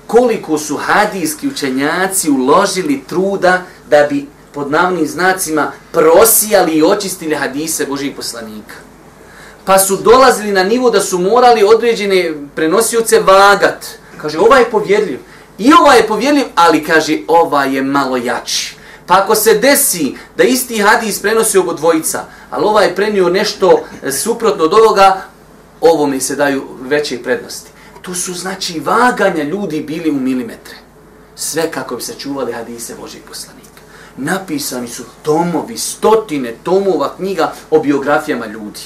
[0.07, 7.85] koliko su hadijski učenjaci uložili truda da bi pod navnim znacima prosijali i očistili hadise
[7.85, 8.75] Božih poslanika.
[9.65, 13.85] Pa su dolazili na nivo da su morali određene prenosioce vagat.
[14.17, 15.19] Kaže, ovaj je povjedljiv.
[15.57, 18.75] I ovaj je povjedljiv, ali kaže, ovaj je malo jači.
[19.05, 23.79] Pa ako se desi da isti hadis prenosi obo dvojica, ali ovaj je prenio nešto
[24.23, 25.21] suprotno od ovoga,
[25.81, 27.71] ovo mi se daju veće prednosti.
[28.01, 30.75] Tu su znači vaganja ljudi bili u milimetre.
[31.35, 33.81] Sve kako bi se čuvali hadise Božih poslanika.
[34.17, 38.81] Napisani su tomovi, stotine tomova knjiga o biografijama ljudi.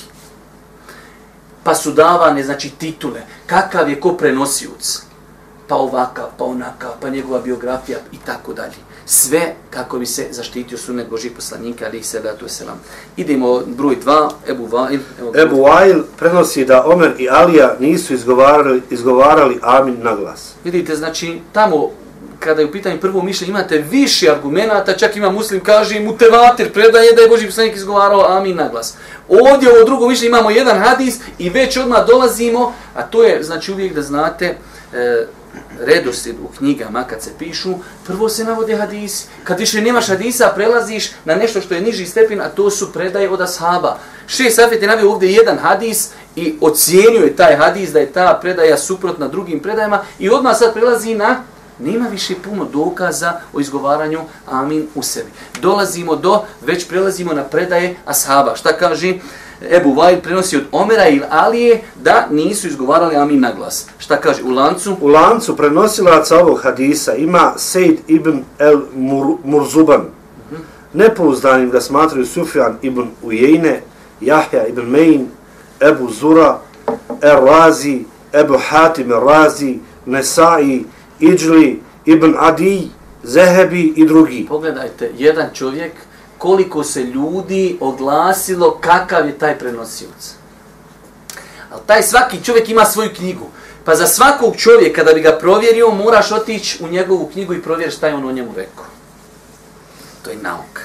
[1.63, 3.21] Pa su davane, znači, titule.
[3.47, 5.01] Kakav je ko prenosioc?
[5.67, 8.77] Pa ovakav, pa onakav, pa njegova biografija i tako dalje.
[9.05, 12.79] Sve kako bi se zaštitio sunet Božih poslanika, ali ih se datu selam.
[13.17, 14.99] Idemo broj 2, Ebu Vail.
[15.41, 20.53] Ebu Vail prenosi da Omer i Alija nisu izgovarali, izgovarali amin na glas.
[20.63, 21.91] Vidite, znači, tamo
[22.39, 26.73] kada je u pitanju prvo mišljenje, imate više argumenta, čak ima muslim, kaže mu tevatir,
[26.73, 28.93] predaje da je Boži poslanik izgovarao amin na glas.
[29.29, 33.71] Ovdje ovo drugo mišljenje imamo jedan hadis i već odmah dolazimo, a to je, znači
[33.71, 34.57] uvijek da znate,
[34.93, 35.25] e,
[35.79, 37.73] redosljed u knjigama kad se pišu,
[38.07, 39.25] prvo se navode hadisi.
[39.43, 43.29] Kad više nemaš hadisa, prelaziš na nešto što je niži stepen, a to su predaje
[43.29, 43.97] od ashaba.
[44.27, 48.77] Še safet je navio ovdje jedan hadis i ocjenjuje taj hadis da je ta predaja
[48.77, 51.43] suprotna drugim predajama i odmah sad prelazi na
[51.79, 55.31] nema više puno dokaza o izgovaranju amin u sebi.
[55.61, 58.55] Dolazimo do, već prelazimo na predaje ashaba.
[58.55, 59.13] Šta kaže
[59.61, 63.87] Ebu Vajl prenosi od Omera ili Alije da nisu izgovarali amin na glas.
[63.97, 64.97] Šta kaže u lancu?
[65.01, 70.01] U lancu prenosilaca ovog hadisa ima Sejd ibn el Mur Murzuban.
[70.01, 70.61] Uh -huh.
[70.93, 73.81] Nepouzdanim ga smatraju Sufjan ibn Ujejne,
[74.21, 75.27] Jahja ibn Mein,
[75.79, 76.59] Ebu Zura,
[77.21, 80.85] Er Razi, Ebu Hatim Er Razi, Nesai,
[81.19, 82.89] Iđli, Ibn Adi,
[83.23, 84.45] Zehebi i drugi.
[84.49, 85.91] Pogledajte, jedan čovjek,
[86.45, 90.34] koliko se ljudi oglasilo kakav je taj prenosioc.
[91.71, 93.45] Ali taj svaki čovjek ima svoju knjigu.
[93.86, 97.95] Pa za svakog čovjeka, da bi ga provjerio, moraš otići u njegovu knjigu i provjeriš
[97.95, 98.86] šta je on o njemu rekao.
[100.21, 100.81] To je nauka,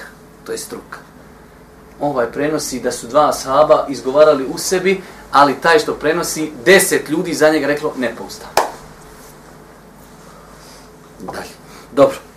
[0.46, 0.98] to je struka.
[2.00, 7.34] Ovaj prenosi da su dva sahaba izgovarali u sebi, ali taj što prenosi, deset ljudi
[7.34, 8.54] za njega reklo nepoustavno.
[11.18, 11.54] Dalje.
[11.92, 12.29] Dobro.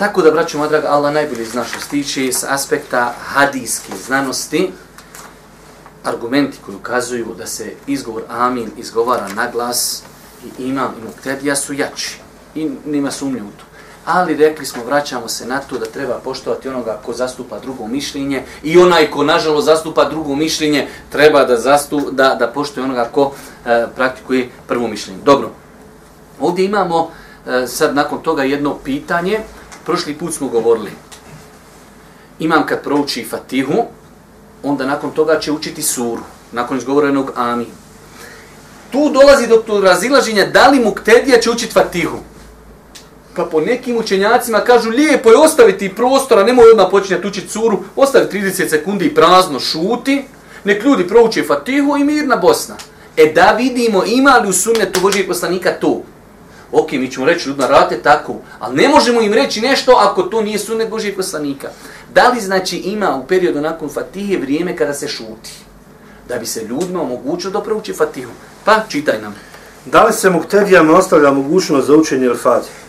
[0.00, 4.72] Tako da, braću moja draga, Allah najbolje zna što stiče s aspekta hadijske znanosti,
[6.04, 10.02] argumenti koji ukazuju da se izgovor amin izgovara na glas
[10.44, 12.18] i imam i muktedija su jači.
[12.54, 13.64] I nima sumnje u to.
[14.04, 18.42] Ali rekli smo, vraćamo se na to da treba poštovati onoga ko zastupa drugo mišljenje
[18.62, 23.32] i onaj ko nažalost zastupa drugo mišljenje treba da, zastu, da, da poštuje onoga ko
[23.66, 25.20] e, praktikuje prvo mišljenje.
[25.24, 25.50] Dobro,
[26.40, 27.10] ovdje imamo
[27.46, 29.40] e, sad nakon toga jedno pitanje.
[29.84, 30.90] Prošli put smo govorili.
[32.38, 33.84] Imam kad prouči Fatihu,
[34.62, 37.66] onda nakon toga će učiti suru, nakon izgovorenog Amin.
[38.90, 42.18] Tu dolazi do tu razilaženja da li Muktedija će učiti Fatihu.
[43.36, 48.26] Pa po nekim učenjacima kažu lijepo je ostaviti prostora, nemoj odmah počinjati učiti suru, ostavi
[48.32, 50.24] 30 sekundi i prazno šuti,
[50.64, 52.74] nek ljudi prouče Fatihu i mirna Bosna.
[53.16, 56.02] E da vidimo ima li u sunnetu Božijeg poslanika to.
[56.72, 60.42] Ok, mi ćemo reći ljudima, rate tako, ali ne možemo im reći nešto ako to
[60.42, 61.68] nije sunet Božijeg poslanika.
[62.14, 65.52] Da li znači ima u periodu nakon Fatihe vrijeme kada se šuti?
[66.28, 68.30] Da bi se ljudima omogućilo da prouči Fatihu.
[68.64, 69.34] Pa, čitaj nam.
[69.84, 72.80] Da li se muktedijama ostavlja mogućnost za učenje El-Fatiha?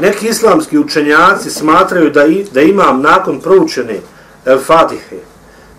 [0.00, 4.00] Neki islamski učenjaci smatraju da, i, da imam nakon proučene
[4.46, 5.18] El-Fatihe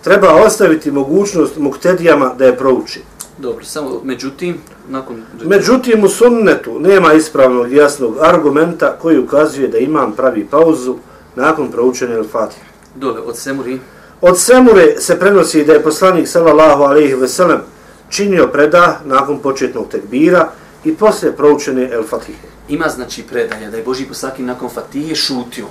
[0.04, 3.00] treba ostaviti mogućnost muktedijama da je prouči.
[3.38, 5.22] Dobro, samo međutim, nakon...
[5.44, 10.96] Međutim, u sunnetu nema ispravnog jasnog argumenta koji ukazuje da imam pravi pauzu
[11.34, 12.66] nakon proučene El-Fatihe.
[12.94, 13.78] Dole, od Semuri.
[14.20, 17.60] Od Semure se prenosi da je poslanik sallallahu alejhi ve sellem
[18.08, 20.48] činio predah nakon početnog tekbira
[20.84, 22.48] i posle proučene El-Fatihe.
[22.68, 25.66] Ima znači predaja da je Boži poslanik nakon Fatihe šutio.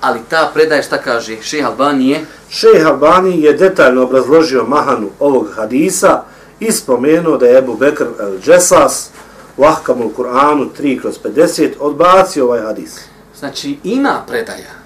[0.00, 1.36] Ali ta predaja šta kaže?
[1.42, 6.22] Šejh Albanije Šejh Albani je detaljno obrazložio mahanu ovog hadisa
[6.60, 9.08] i spomenuo da je Ebu Bekr el-Džesas
[9.56, 13.00] u Ahkamul Kur'anu 3 kroz 50 odbacio ovaj hadis.
[13.38, 14.78] Znači, ima predaja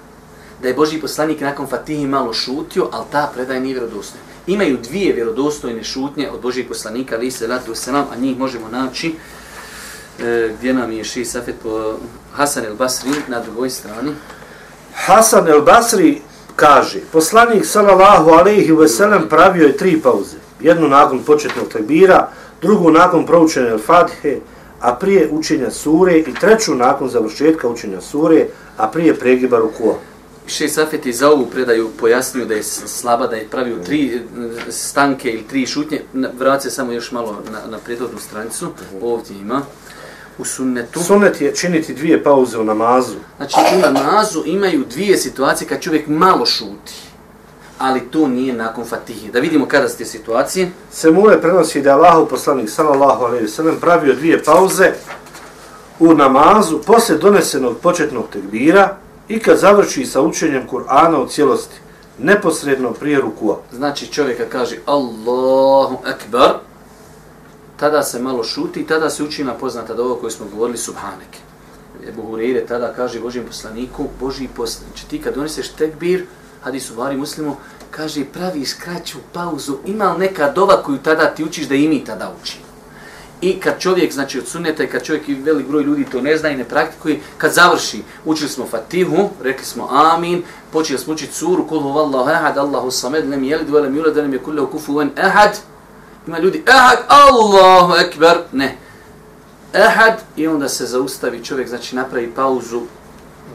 [0.61, 4.25] da je Boži poslanik nakon Fatihi malo šutio, ali ta predaja nije vjerodostojna.
[4.47, 9.15] Imaju dvije vjerodostojne šutnje od Božih poslanika, ali se ratu selam, a njih možemo naći
[10.19, 11.97] e, gdje nam je Ši Safet po
[12.33, 14.11] Hasan el Basri na drugoj strani.
[14.93, 16.21] Hasan el Basri
[16.55, 20.42] kaže, poslanik sallallahu alejhi ve sellem pravio je tri pauze.
[20.63, 22.27] Jednu nakon početnog tekbira,
[22.61, 24.39] drugu nakon proučene al-Fatihe,
[24.81, 28.45] a prije učenja sure i treću nakon završetka učenja sure,
[28.77, 29.95] a prije pregiba rukua.
[30.47, 34.71] Še Safet je za ovu predaju pojasnio da je slaba, da je pravio tri e,
[34.71, 36.01] stanke ili tri šutnje.
[36.39, 38.67] Vraća samo još malo na, na predvodnu stranicu.
[39.01, 39.61] Ovdje ima.
[40.37, 40.99] U sunnetu.
[40.99, 43.15] Sunnet je činiti dvije pauze u namazu.
[43.37, 47.12] Znači u namazu imaju dvije situacije kad čovjek malo šuti.
[47.83, 49.31] Ali to nije nakon fatihe.
[49.31, 50.71] Da vidimo kada su te situacije.
[50.91, 54.91] Se prenosi da je Allahu poslanik sallallahu alejhi ve sellem pravio dvije pauze
[55.99, 61.75] u namazu posle donesenog početnog tekbira i kad završi sa učenjem Kur'ana u cijelosti,
[62.19, 63.57] neposredno prije rukua.
[63.71, 66.51] Znači čovjeka kaže Allahu Ekber,
[67.79, 71.37] tada se malo šuti i tada se uči na poznata dovo koju smo govorili Subhanek.
[72.07, 76.25] Ebu Hureyre tada kaže Božijem poslaniku, Božiji poslanik, znači ti kad doneseš tekbir,
[76.63, 77.55] hadis u Bari muslimu,
[77.95, 82.03] kaže praviš kraću pauzu, ima li neka dova koju tada ti učiš da i mi
[82.05, 82.63] tada učimo?
[83.41, 86.37] I kad čovjek, znači od sunneta i kad čovjek i velik broj ljudi to ne
[86.37, 91.33] zna i ne praktikuje, kad završi, učili smo Fatihu, rekli smo Amin, počeli smo učiti
[91.33, 95.59] suru, kul huvallahu ahad, Allahu samed, lem jelid, velem julad, velem je kullahu kufuven ahad,
[96.27, 98.77] ima ljudi, ahad, Allahu ekber, ne,
[99.73, 102.81] ahad, i onda se zaustavi čovjek, znači napravi pauzu,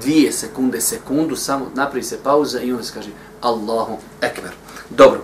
[0.03, 4.51] dvije sekunde, sekundu, samo napravi se pauza i onda se kaže Allahu ekber.
[4.91, 5.21] Dobro.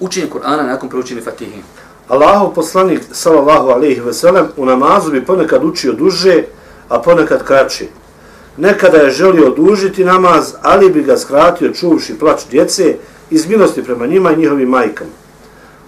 [0.00, 1.62] Učenje Kur'ana nakon proučenja Fatihe.
[2.08, 6.42] Allahu poslanik sallallahu alejhi ve sellem u namazu bi ponekad učio duže,
[6.88, 7.86] a ponekad kraće.
[8.56, 12.96] Nekada je želio odužiti namaz, ali bi ga skratio čuvši plač djece
[13.30, 15.10] iz milosti prema njima i njihovim majkama.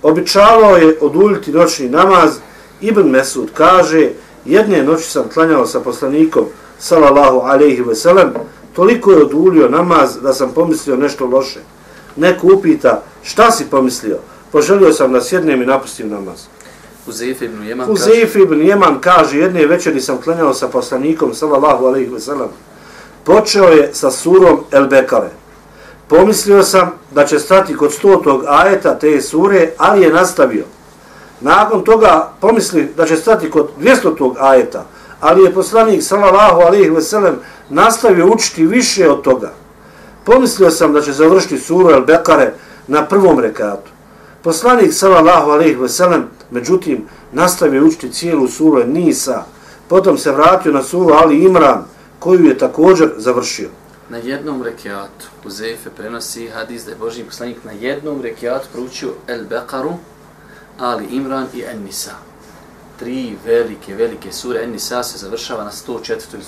[0.03, 2.31] Običavao je oduljiti noćni namaz,
[2.81, 4.11] Ibn Mesud kaže,
[4.45, 6.45] jedne noći sam klanjao sa poslanikom
[6.79, 8.33] sallallahu alejhi ve sellem,
[8.73, 11.61] toliko je odulio namaz da sam pomislio nešto loše.
[12.17, 14.19] Neko upita, šta si pomislio?
[14.53, 16.47] Poželio sam da sjednem i napustim namaz.
[17.07, 17.89] Uzef ibn Jeman
[18.43, 22.49] ibn Jeman kaže, jedne večeri sam klanjao sa poslanikom, sallallahu alaihi wa sallam.
[23.25, 25.31] Počeo je sa surom El Bekare.
[26.09, 30.65] Pomislio sam da će stati kod stotog ajeta te sure, ali je nastavio.
[31.41, 34.87] Nakon toga pomisli da će stati kod dvjestotog ajeta,
[35.21, 37.37] ali je poslanik, sallallahu alaihi ve sellem
[37.69, 39.53] nastavio učiti više od toga.
[40.25, 42.53] Pomislio sam da će završiti suru El Bekare
[42.87, 43.91] na prvom rekatu.
[44.43, 49.45] Poslanik sallallahu alejhi ve sellem međutim nastavio učiti cijelu suru Nisa,
[49.89, 51.85] potom se vratio na suru Ali Imran
[52.19, 53.69] koju je također završio.
[54.09, 59.45] Na jednom rekiatu Uzefe prenosi hadis da je Boži poslanik na jednom rekiatu proučio El
[59.45, 59.93] Bekaru,
[60.79, 62.30] Ali Imran i En Nisa.
[63.01, 64.63] Tri velike, velike sure.
[64.63, 66.35] En Nisa se završava na 104.
[66.35, 66.43] ili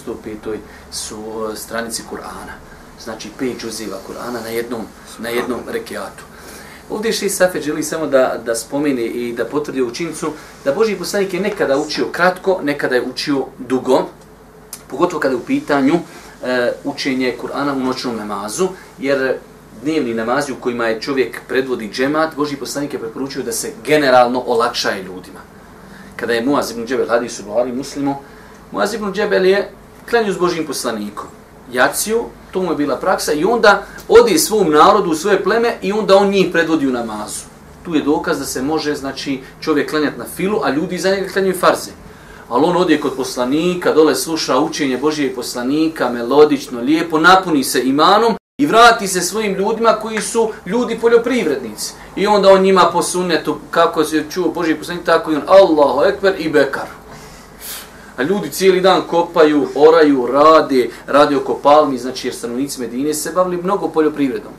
[0.44, 0.56] 105.
[0.92, 1.16] Su,
[1.56, 2.52] stranici Kur'ana.
[3.00, 4.82] Znači pet džuziva Kur'ana na jednom,
[5.18, 6.24] na jednom rekiatu.
[6.90, 10.32] Ovdje še Safet želi samo da, da spomeni i da potvrdi učincu
[10.64, 14.08] da Boži poslanik je nekada učio kratko, nekada je učio dugo,
[14.90, 19.38] pogotovo kada je u pitanju e, učenje Kur'ana u noćnom namazu, jer
[19.82, 24.44] dnevni namazi u kojima je čovjek predvodi džemat, Boži poslanik je preporučio da se generalno
[24.46, 25.51] olakšaje ljudima.
[26.16, 28.16] Kada je Muaz ibn Džebel hadis u Buhari muslimu,
[28.72, 29.70] Muaz ibn Džebel je
[30.10, 31.26] klanju s Božim poslanikom
[31.72, 35.92] jaciju, to mu je bila praksa, i onda odi svom narodu u svoje pleme i
[35.92, 37.52] onda on njih predvodi u namazu.
[37.84, 41.28] tu je dokaz da se može znači čovjek klanjati na filu, a ljudi za njega
[41.32, 41.90] klanjaju farze.
[42.48, 48.36] Ali on odje kod poslanika, dole sluša učenje Božije poslanika, melodično, lijepo, napuni se imanom
[48.62, 51.92] i vrati se svojim ljudima koji su ljudi poljoprivrednici.
[52.16, 56.04] I onda on njima po sunnetu, kako se čuo Boži poslanik, tako i on, Allahu
[56.04, 56.86] Ekber i Bekar.
[58.16, 63.32] A ljudi cijeli dan kopaju, oraju, rade, rade oko palmi, znači jer stanovnici Medine se
[63.32, 64.52] bavili mnogo poljoprivredom.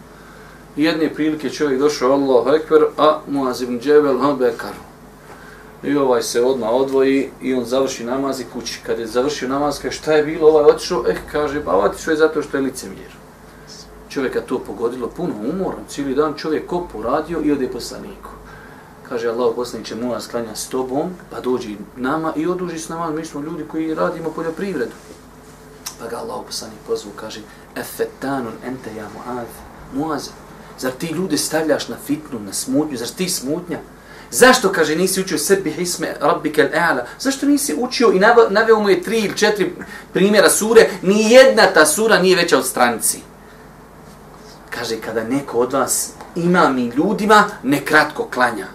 [0.77, 4.73] I jedne prilike čovjek došao Allahu Ekber, a Muaz ibn Džebel, ha Bekar.
[5.83, 8.79] I ovaj se odmah odvoji i on završi namaz i kući.
[8.85, 12.17] Kad je završio namaz, kaže šta je bilo, ovaj otišao, eh, kaže, pa otišao je
[12.17, 13.22] zato što je licemjer.
[14.13, 18.29] Čovjeka to pogodilo puno umoran, cijeli dan čovjek kopu radio i ode poslaniku.
[19.09, 23.25] Kaže Allah poslaniće mu sklanja s tobom, pa dođi nama i oduži s nama, mi
[23.25, 24.91] smo ljudi koji radimo poljoprivredu.
[25.99, 27.41] Pa ga Allah poslanik pozvu, kaže,
[27.75, 29.47] efetanun ente ja muaz,
[29.93, 30.29] muaz,
[30.79, 33.79] zar ti ljude stavljaš na fitnu, na smutnju, zar ti smutnja?
[34.31, 37.01] Zašto, kaže, nisi učio sebi hisme rabbike al-a'la?
[37.19, 39.73] Zašto nisi učio i naveo mu je tri ili četiri
[40.13, 43.32] primjera sure, ni jedna ta sura nije veća od stranici.
[44.79, 48.67] Kaže, kada neko od vas ima mi ljudima, ne kratko klanja.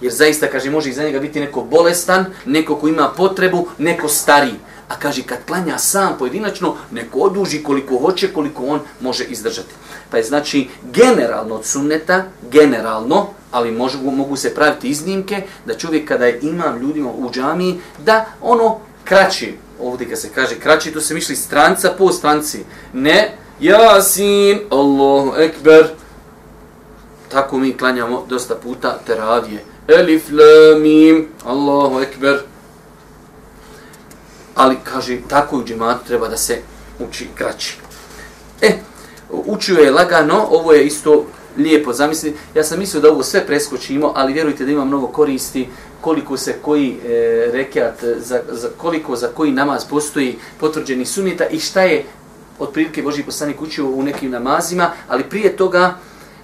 [0.00, 4.54] Jer zaista, kaže, može iza njega biti neko bolestan, neko ko ima potrebu, neko stari.
[4.88, 9.74] A kaže, kad klanja sam pojedinačno, neko oduži koliko hoće, koliko on može izdržati.
[10.10, 16.08] Pa je znači generalno od sunneta, generalno, ali mogu, mogu se praviti iznimke, da čovjek
[16.08, 21.00] kada je imam ljudima u džamiji, da ono kraći, ovdje kad se kaže kraći, to
[21.00, 22.64] se misli stranca po stranci.
[22.92, 25.86] Ne, jasin, Allahu ekber,
[27.28, 29.64] tako mi klanjamo dosta puta teravije.
[29.88, 32.38] Elif, la, mim, Allahu ekber.
[34.54, 36.58] Ali, kaže, tako u džematu treba da se
[37.08, 37.76] uči kraći.
[38.62, 38.72] E,
[39.30, 41.26] učio je lagano, ovo je isto
[41.56, 42.36] lijepo zamisli.
[42.54, 45.68] Ja sam mislio da ovo sve preskočimo, ali vjerujte da ima mnogo koristi
[46.00, 51.60] koliko se koji e, rekiat, za, za, koliko za koji namaz postoji potvrđeni sunita i
[51.60, 52.04] šta je
[52.58, 55.94] od prilike Boži poslanik učio u nekim namazima, ali prije toga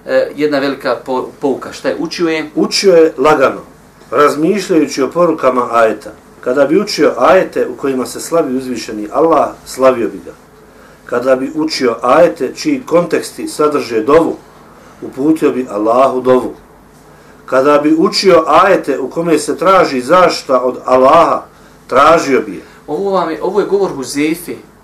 [0.06, 1.72] e, jedna velika po, pouka.
[1.72, 1.96] Šta je?
[1.98, 2.50] Učio je?
[2.54, 3.60] Učio je lagano,
[4.10, 6.10] razmišljajući o porukama ajeta.
[6.40, 10.32] Kada bi učio ajete u kojima se slavi uzvišeni Allah, slavio bi ga.
[11.04, 14.36] Kada bi učio ajete čiji konteksti sadrže dovu,
[15.02, 16.54] uputio bi Allahu dovu.
[17.46, 21.42] Kada bi učio ajete u kome se traži zašta od Allaha,
[21.86, 22.62] tražio bi je.
[22.86, 23.90] Ovo, vam je, ovo je govor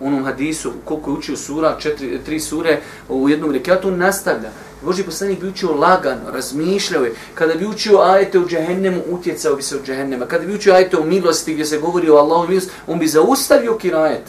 [0.00, 4.50] Onom hadisu, koliko je učio sura, četiri, tri sure, u jednom rekiatu, nastavlja.
[4.82, 7.14] Boži poslanik bi učio lagano, razmišljao je.
[7.34, 10.26] Kada bi učio ajete u džehennemu, utjecao bi se u džehennema.
[10.26, 13.78] Kada bi učio ajete u milosti, gdje se govori o Allahu milosti, on bi zaustavio
[13.78, 14.22] kirajet.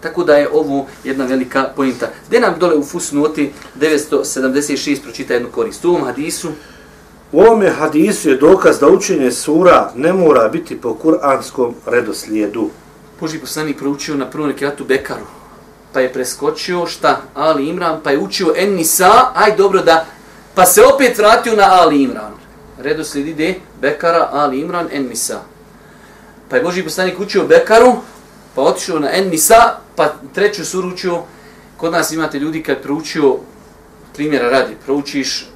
[0.00, 2.08] Tako da je ovo jedna velika pojenta.
[2.28, 5.84] Gdje nam dole u fusnoti 976 pročita jednu korist?
[5.84, 6.48] U ovom hadisu?
[7.32, 12.70] U ovom hadisu je dokaz da učenje sura ne mora biti po kuranskom redoslijedu.
[13.20, 15.26] Boži poslanik proučio na prvom rekiatu Bekaru.
[15.92, 17.20] Pa je preskočio šta?
[17.34, 18.00] Ali Imran.
[18.04, 19.10] Pa je učio En Nisa.
[19.34, 20.06] Aj dobro da...
[20.54, 22.32] Pa se opet vratio na Ali Imran.
[22.78, 25.40] Redoslijed ide Bekara, Ali Imran, En Nisa.
[26.48, 27.96] Pa je Boži poslanik učio Bekaru.
[28.54, 29.76] Pa otišao na En Nisa.
[29.96, 31.22] Pa treću suru učio.
[31.76, 33.36] Kod nas imate ljudi kad proučio
[34.14, 34.76] primjera radi.
[34.84, 35.46] Proučiš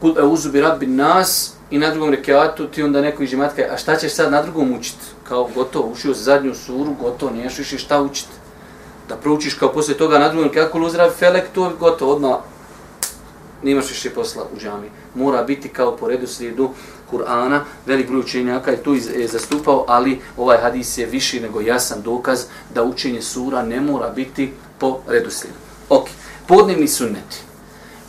[0.00, 3.76] Kul e uzubi rabbi nas i na drugom rekiatu ti onda neko iđe matka, a
[3.76, 5.04] šta ćeš sad na drugom učiti?
[5.32, 8.32] Kao gotovo, ušio zadnju suru, gotovo, niješ više šta učiti.
[9.08, 12.36] Da proučiš kao poslije toga na drugom kako kul felek, to je gotovo, odmah
[13.62, 14.90] nemaš više posla u džami.
[15.14, 16.70] Mora biti kao po redu slijedu
[17.12, 22.02] Kur'ana, velik broj učenjaka je tu je zastupao, ali ovaj hadis je viši nego jasan
[22.02, 25.58] dokaz da učenje sura ne mora biti po redu slijedu.
[25.88, 26.08] Ok,
[26.48, 27.52] podnevni sunneti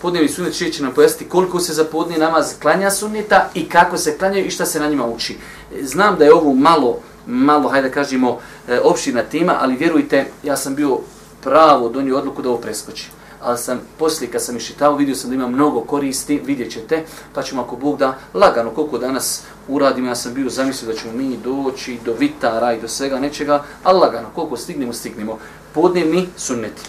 [0.03, 3.97] podnevni sunnet će, će nam pojasniti koliko se za podnevni namaz klanja sunneta i kako
[3.97, 5.37] se klanjaju i šta se na njima uči.
[5.75, 10.57] E, znam da je ovo malo, malo, hajde kažemo, e, opština tema, ali vjerujte, ja
[10.57, 10.99] sam bio
[11.43, 13.09] pravo donio odluku da ovo preskoči.
[13.41, 17.03] Ali sam, poslije kad sam išitao, vidio sam da ima mnogo koristi, vidjet ćete,
[17.33, 21.13] pa ćemo ako Bog da lagano koliko danas uradimo, ja sam bio zamislio da ćemo
[21.13, 25.37] mi doći do vitara i do svega nečega, ali lagano, koliko stignemo, stignemo.
[25.73, 26.81] Podnevni sunneti.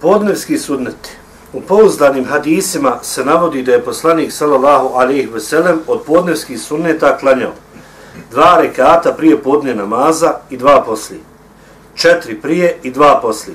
[0.00, 1.10] Podnevski sunneti.
[1.52, 7.18] U pouzdanim hadisima se navodi da je poslanik sallallahu alejhi ve sellem od podnevskih sunneta
[7.18, 7.52] klanjao
[8.30, 11.20] dva rekata prije podne namaza i dva posli.
[11.94, 13.54] Četiri prije i dva posli.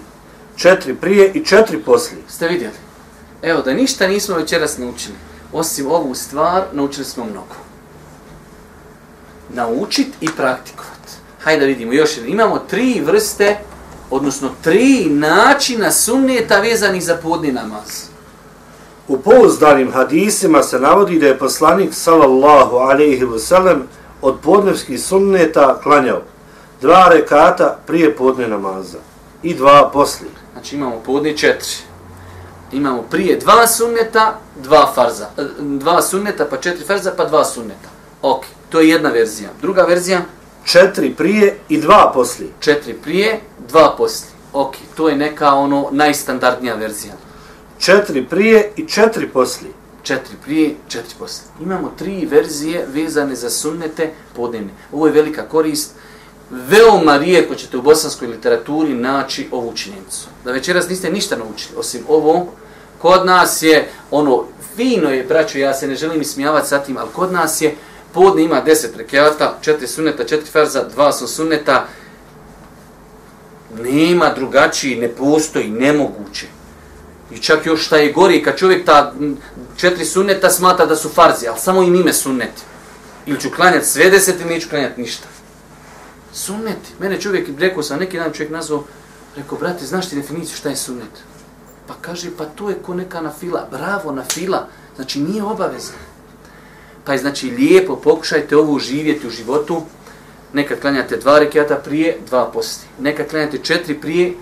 [0.55, 2.17] Četiri prije i četiri posli.
[2.28, 2.76] Ste vidjeli?
[3.41, 5.15] Evo da ništa nismo večeras naučili.
[5.53, 7.55] Osim ovu stvar, naučili smo mnogo.
[9.53, 10.93] Naučit i praktikovat.
[11.39, 12.32] Hajde da vidimo još jedan.
[12.32, 13.57] Imamo tri vrste
[14.09, 18.03] odnosno tri načina sunneta vezani za podni namaz.
[19.07, 23.84] U pouzdanim hadisima se navodi da je poslanik sallallahu alaihi wa sallam
[24.24, 26.21] od podnevskih sunneta klanjao
[26.82, 28.97] dva rekata prije podne namaza
[29.43, 30.32] i dva poslije.
[30.53, 31.69] Znači imamo podne četiri.
[32.71, 35.28] Imamo prije dva sunneta, dva farza.
[35.38, 37.89] E, Dva sunneta, pa četiri farza, pa dva sunneta.
[38.21, 39.49] Ok, to je jedna verzija.
[39.61, 40.21] Druga verzija,
[40.65, 42.49] Četiri prije i dva poslije.
[42.59, 44.32] četiri prije, dva poslije.
[44.53, 47.13] Ok, to je neka ono najstandardnija verzija.
[47.80, 49.74] Četiri prije i četiri poslije.
[50.04, 51.47] Četiri prije, četiri poslije.
[51.62, 54.70] Imamo tri verzije vezane za sunnete podnevne.
[54.91, 55.91] Ovo je velika korist.
[56.49, 60.28] Veoma rijetko ćete u bosanskoj literaturi naći ovu činjenicu.
[60.45, 62.47] Da večeras niste ništa naučili, osim ovo.
[63.01, 64.45] Kod nas je, ono,
[64.76, 67.76] fino je, braćo, ja se ne želim ismijavati sa tim, ali kod nas je,
[68.14, 71.88] podne ima deset rekiata, četiri sunneta, četiri farza, dva su sunneta.
[73.80, 76.47] Nema drugačiji, ne postoji, nemoguće.
[77.34, 79.13] I čak još šta je gori, kad čovjek ta
[79.77, 82.61] četiri sunneta smata da su farzi, ali samo im ime sunneti.
[83.25, 85.27] Ili ću klanjati sve deset ili neću klanjati ništa.
[86.34, 86.89] Sunneti.
[86.99, 88.84] Mene čovjek, rekao sam, neki dan čovjek nazvao,
[89.36, 91.23] rekao, brate, znaš ti definiciju šta je sunnet?
[91.88, 93.67] Pa kaže, pa to je ko neka na fila.
[93.71, 94.67] Bravo, na fila.
[94.95, 95.97] Znači, nije obavezno.
[97.05, 99.81] Pa je, znači, lijepo pokušajte ovo živjeti u životu.
[100.53, 102.88] Nekad klanjate dva rekiata prije, dva poslije.
[102.99, 104.34] Nekad klanjate četiri prije,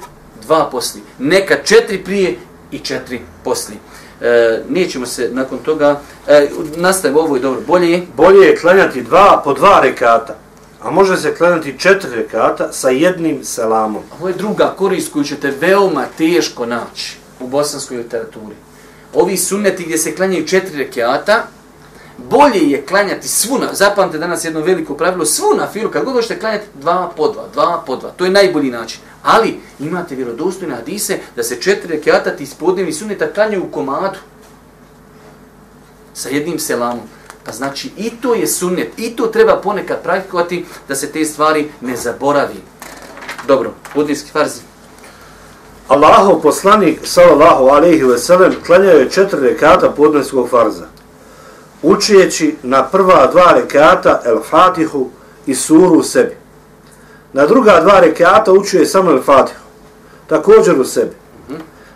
[0.42, 1.04] dva poslije.
[1.20, 2.38] Nekad četiri prije
[2.72, 3.80] i četiri poslije.
[4.22, 9.02] E, nećemo se nakon toga, e, nastavimo ovo je dobro, bolje je, Bolje je klanjati
[9.02, 10.36] dva po dva rekata,
[10.82, 14.04] a može se klanjati četiri rekata sa jednim selamom.
[14.20, 18.56] Ovo je druga korist koju ćete veoma teško naći u bosanskoj literaturi.
[19.14, 21.44] Ovi sunneti gdje se klanjaju četiri rekiata,
[22.30, 26.14] bolje je klanjati svu na, zapamte danas jedno veliko pravilo, svu na filu, kad god
[26.14, 29.00] hoćete klanjati dva po dva, dva po dva, to je najbolji način.
[29.24, 34.20] Ali imate vjerodostojne hadise da se četiri rekiata ti spodnjevi suneta klanjaju u komadu
[36.14, 37.06] sa jednim selamom.
[37.46, 41.70] Pa znači i to je sunnet, i to treba ponekad praktikovati da se te stvari
[41.82, 42.62] ne zaboravi.
[43.48, 44.62] Dobro, budinski farzi.
[45.88, 50.86] Allahov poslanik, sallallahu alaihi ve sellem, klanjao je četiri rekata podneskog farza,
[51.82, 55.10] učijeći na prva dva rekata El Fatihu
[55.46, 56.36] i suru u sebi.
[57.34, 59.66] Na druga dva rekata učio je samo El Fatihu,
[60.28, 61.16] također u sebi.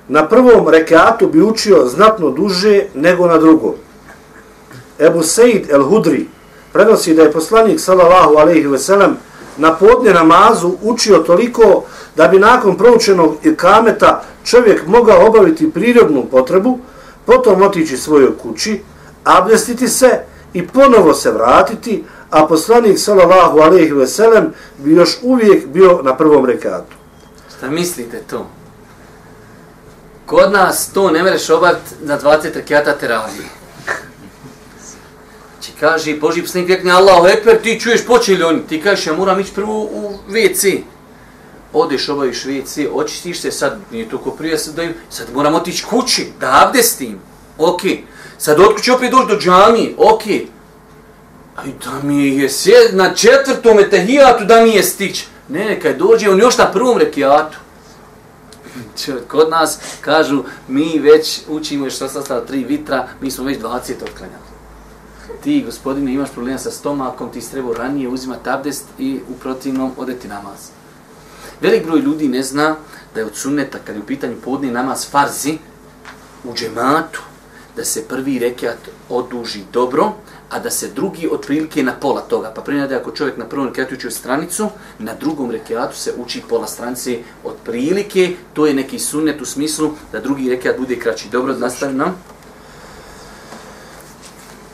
[0.07, 3.73] Na prvom rekatu bi učio znatno duže nego na drugom.
[4.99, 6.27] Ebu Seid el Hudri
[6.73, 9.17] prenosi da je poslanik sallallahu alejhi ve sellem
[9.57, 11.83] na podne namazu učio toliko
[12.15, 16.79] da bi nakon proučenog ikameta čovjek mogao obaviti prirodnu potrebu,
[17.25, 18.81] potom otići svojoj kući,
[19.26, 20.19] abdestiti se
[20.53, 26.17] i ponovo se vratiti, a poslanik sallallahu alejhi ve sellem bi još uvijek bio na
[26.17, 26.95] prvom rekatu.
[27.57, 28.47] Šta mislite to?
[30.26, 33.47] Kod nas to ne mereš obaviti na 20 rekata teravije.
[35.61, 38.67] Či znači, kaže, Boži poslanik rekne, Allahu ekber, ti čuješ počeli oni.
[38.67, 40.82] Ti kažeš, ja moram ići prvo u WC.
[41.73, 46.28] Odeš, obaviš WC, očistiš se, sad nije toliko prije, sad, daju, sad moram otići kući,
[46.39, 47.19] da abdestim.
[47.57, 47.82] Ok.
[48.38, 50.45] Sad od će opet doći do džamije, Okay.
[51.55, 55.25] Aj da mi je sjed na četvrtom etahijatu da mi je stić.
[55.49, 57.57] Ne, kad dođe, on još na prvom rekijatu.
[59.27, 64.45] Kod nas kažu, mi već učimo još sastava tri vitra, mi smo već 20 otklanjali.
[65.43, 69.91] Ti, gospodine, imaš problema sa stomakom, ti si trebao ranije uzimati abdest i u protivnom
[69.97, 70.69] odeti namaz.
[71.61, 72.75] Velik broj ljudi ne zna
[73.13, 75.57] da je od sunneta, kad je u pitanju podni namaz farzi,
[76.43, 77.21] u džematu,
[77.76, 78.78] da se prvi rekiat
[79.09, 80.11] oduži dobro,
[80.49, 82.51] a da se drugi otprilike na pola toga.
[82.55, 84.69] Pa primjer ako čovjek na prvom rekiatu uči stranicu,
[84.99, 90.19] na drugom rekiatu se uči pola stranice otprilike, to je neki sunnet u smislu da
[90.19, 91.30] drugi rekiat bude kraći.
[91.30, 92.15] Dobro, nastavim nam.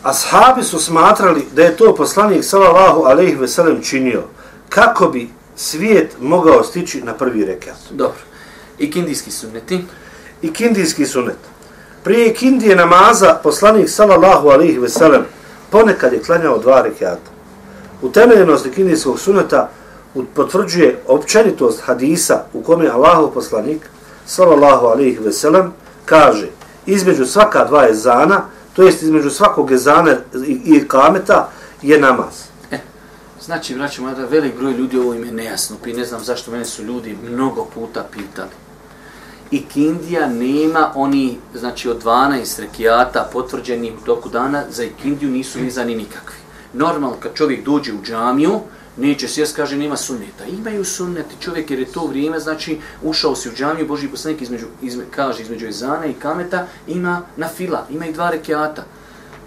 [0.03, 4.23] Ashabi su smatrali da je to poslanik sallallahu alejhi ve sellem činio
[4.69, 7.75] kako bi svijet mogao stići na prvi rekat.
[7.91, 8.21] Dobro.
[8.79, 9.85] I kindijski sunneti.
[10.41, 11.50] I kindijski sunet.
[12.03, 15.25] Prije kindije namaza poslanik sallallahu alihi ve sellem
[15.69, 17.31] ponekad je klanjao dva rekata.
[18.01, 19.69] Utemeljenost kindijskog suneta
[20.33, 23.81] potvrđuje općenitost hadisa u kome Allahov poslanik
[24.25, 25.73] sallallahu alihi ve sellem
[26.05, 26.47] kaže
[26.85, 28.41] između svaka dva ezana,
[28.73, 30.15] to jest između svakog ezana
[30.65, 31.49] i, kameta
[31.81, 32.43] je namaz.
[32.71, 32.79] E,
[33.41, 36.65] znači, vraćamo da velik broj ljudi ovo im je nejasno, i ne znam zašto mene
[36.65, 38.49] su ljudi mnogo puta pitali.
[39.51, 45.59] I Kindija nema oni, znači od 12 rekiata potvrđenih u toku dana, za Ikindiju nisu
[45.59, 46.35] nizani nikakvi.
[46.73, 48.59] Normalno, kad čovjek dođe u džamiju,
[48.97, 50.45] neće sjest, kaže, nema sunneta.
[50.45, 54.65] Imaju sunneti, čovjek jer je to vrijeme, znači, ušao si u džamiju, Boži poslanik između,
[54.81, 58.83] izme, kaže, između Ezana i Kameta, ima na fila, ima i dva rekiata.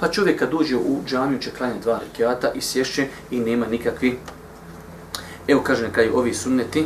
[0.00, 4.18] Pa čovjek kad dođe u džamiju će klanje dva rekiata i sješće i nema nikakvi...
[5.48, 6.84] Evo kaže na kraju ovi sunneti.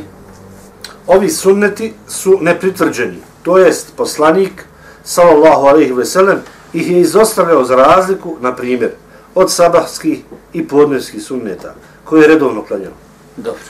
[1.09, 3.17] Ovi sunneti su nepritvrđeni.
[3.43, 4.65] To jest poslanik,
[5.03, 6.39] sallallahu alaihi ve sellem,
[6.73, 8.91] ih je izostavljao za razliku, na primjer,
[9.35, 10.19] od sabahskih
[10.53, 12.91] i podnevskih sunneta, koje je redovno klanjao.
[13.37, 13.63] Dobro.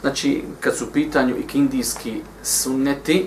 [0.00, 3.26] Znači, kad su u pitanju ikindijski sunneti,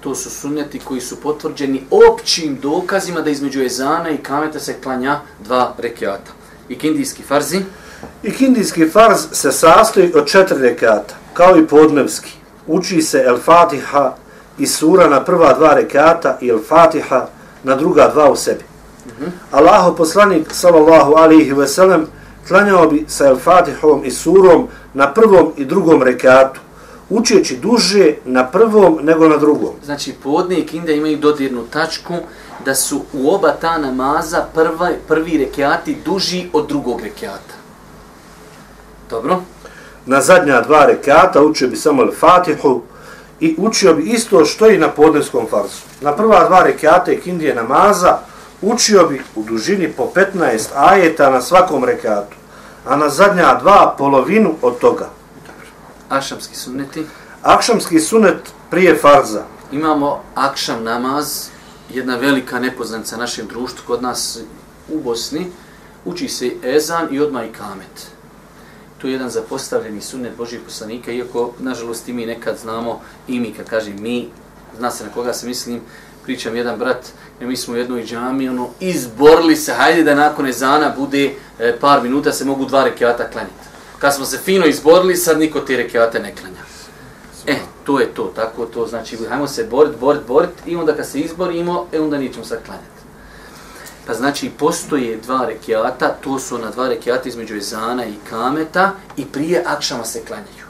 [0.00, 5.20] to su sunneti koji su potvrđeni općim dokazima da između ezana i kameta se klanja
[5.44, 6.32] dva rekiata.
[6.68, 7.60] Ikindijski farzi?
[8.22, 12.32] Ikindijski farz se sastoji od četiri rekata, kao i podnevski.
[12.66, 14.14] Uči se El Fatiha
[14.58, 17.26] i sura na prva dva rekata i El Fatiha
[17.62, 18.64] na druga dva u sebi.
[19.06, 19.30] Mm -hmm.
[19.50, 22.06] Allaho poslanik sallallahu alihi ve sellem
[22.48, 26.60] klanjao bi sa El Fatihom i surom na prvom i drugom rekatu,
[27.10, 29.74] učeći duže na prvom nego na drugom.
[29.84, 32.14] Znači, podne i kinde imaju dodirnu tačku
[32.64, 37.54] da su u oba ta namaza prva, prvi rekiati duži od drugog rekiata.
[39.10, 39.40] Dobro?
[40.06, 42.82] Na zadnja dva rekata učio bi samo El Fatihu
[43.40, 45.82] i učio bi isto što i na podneskom farsu.
[46.00, 48.18] Na prva dva rekata i kindije namaza
[48.62, 52.36] učio bi u dužini po 15 ajeta na svakom rekatu,
[52.86, 55.08] a na zadnja dva polovinu od toga.
[56.08, 57.06] Ašamski sunneti.
[57.42, 59.42] Akšamski sunnet prije farza.
[59.72, 61.48] Imamo akšam namaz,
[61.90, 64.38] jedna velika nepoznanica našem društvu kod nas
[64.88, 65.46] u Bosni.
[66.04, 68.14] Uči se ezan i odmah i kamet.
[69.04, 73.52] To je jedan zapostavljeni sunnet Božih poslanika, iako, nažalost, i mi nekad znamo, i mi,
[73.52, 74.28] kad kažem mi,
[74.78, 75.80] zna se na koga se mislim,
[76.22, 77.06] pričam jedan brat,
[77.40, 81.76] jer mi smo u jednoj džami, ono, izborili se, hajde da nakon ezana bude e,
[81.80, 83.68] par minuta, se mogu dva rekiata klanjati.
[83.98, 86.64] Kad smo se fino izborili, sad niko te rekiate ne klanja.
[87.46, 91.08] E, to je to, tako to, znači, hajmo se borit, borit, borit, i onda kad
[91.08, 93.03] se izborimo, e, onda nećemo sad klanjati.
[94.06, 99.24] Pa znači, postoje dva rekiata, to su na dva rekiata između ezana i kameta, i
[99.24, 100.64] prije akšama se klanjaju.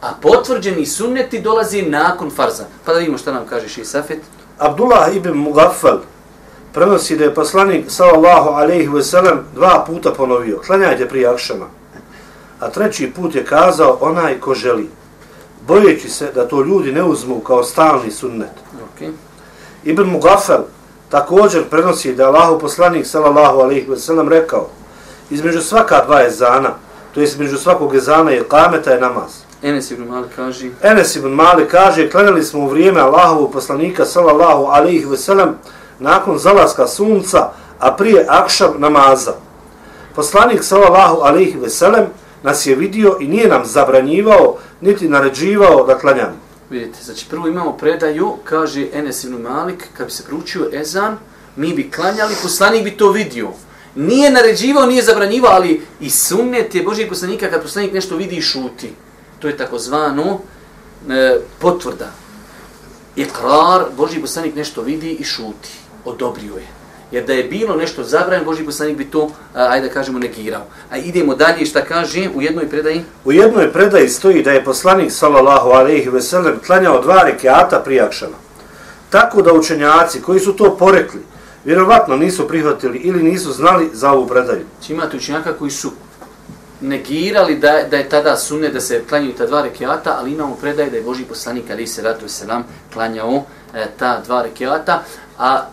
[0.00, 2.64] A potvrđeni sunneti dolazi nakon farza.
[2.84, 4.18] Pa da vidimo šta nam kaže Ši Safet.
[4.58, 5.98] Abdullah ibn Mugaffal
[6.72, 11.66] prenosi da je poslanik sallallahu alaihi ve sellem dva puta ponovio, klanjajte prije akšama.
[12.60, 14.90] A treći put je kazao onaj ko želi,
[15.66, 18.50] bojeći se da to ljudi ne uzmu kao stalni sunnet.
[18.74, 19.10] Okay.
[19.84, 20.62] Ibn Mugaffal
[21.08, 24.66] također prenosi da Allahu poslanik sallallahu alaihi ve sellem rekao,
[25.30, 26.70] između svaka dva ezana,
[27.14, 29.32] to je između svakog ezana i kameta je namaz.
[29.62, 30.70] Enes ibn Malik kaže...
[30.82, 35.54] Enes ibn Malik kaže, klanjali smo u vrijeme Allahovog poslanika sallallahu alaihi ve sellem
[35.98, 39.32] nakon zalaska sunca, a prije akšav namaza.
[40.14, 42.06] Poslanik sallallahu alaihi ve sellem
[42.42, 46.47] nas je vidio i nije nam zabranjivao, niti naređivao da klanjamo.
[46.70, 51.18] Vidite, znači prvo imamo predaju, kaže Enes ibn Malik, kad bi se pručio ezan,
[51.56, 53.48] mi bi klanjali, poslanik bi to vidio.
[53.94, 58.42] Nije naređivao, nije zabranjivao, ali i sunnet je Božijeg poslanika kad poslanik nešto vidi i
[58.42, 58.92] šuti.
[59.38, 60.40] To je takozvano
[61.10, 62.12] e, potvrda.
[63.16, 65.70] Ikrar, Božji poslanik nešto vidi i šuti.
[66.04, 66.77] Odobrio je.
[67.12, 70.62] Jer da je bilo nešto zabranjeno, Boži poslanik bi to, ajde da kažemo, negirao.
[70.90, 73.04] A idemo dalje, šta kaže u jednoj predaji?
[73.24, 78.36] U jednoj predaji stoji da je poslanik, sallallahu alaihi ve sellem, klanjao dva rekiata prijakšana.
[79.10, 81.20] Tako da učenjaci koji su to porekli,
[81.64, 84.64] vjerovatno nisu prihvatili ili nisu znali za ovu predaju.
[84.86, 85.92] Či imate učenjaka koji su
[86.80, 90.90] negirali da, da je tada sunne da se klanjaju ta dva rekiata, ali imamo predaje
[90.90, 93.44] da je Boži poslanik, ali se ratu selam, klanjao
[93.74, 95.02] e, ta dva rekiata,
[95.38, 95.64] a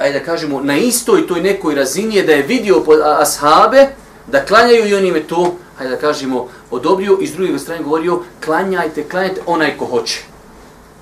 [0.00, 2.84] ajde da kažemo, na istoj toj nekoj razini je da je vidio
[3.18, 3.86] ashabe
[4.26, 7.82] da klanjaju i on im je to, ajde da kažemo, odobrio i s druge strane
[7.82, 10.22] govorio, klanjajte, klanjajte onaj ko hoće.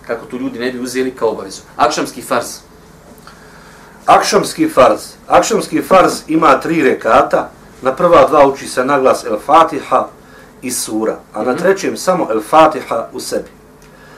[0.07, 1.61] Kako tu ljudi ne bi uzeli kao obavezu.
[1.77, 2.47] Akšamski farz.
[4.07, 5.01] Akšamski farz.
[5.27, 7.51] Akšamski farz ima tri rekata.
[7.83, 10.09] Na prva dva uči se naglas El Fatiha
[10.63, 11.63] i sura, a na mhm.
[11.63, 13.58] trećem samo El Fatiha u sebi.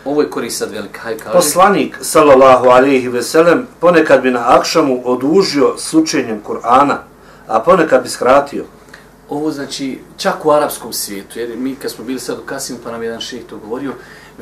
[0.05, 1.33] Ovo je korist sad velika, haj kaži.
[1.33, 6.97] Poslanik, sallallahu alaihi ve sellem, ponekad bi na akšamu odužio s učenjem Kur'ana,
[7.47, 8.65] a ponekad bi skratio.
[9.29, 12.91] Ovo znači čak u arapskom svijetu, jer mi kad smo bili sad u Kasimu, pa
[12.91, 13.93] nam jedan šeheh to govorio,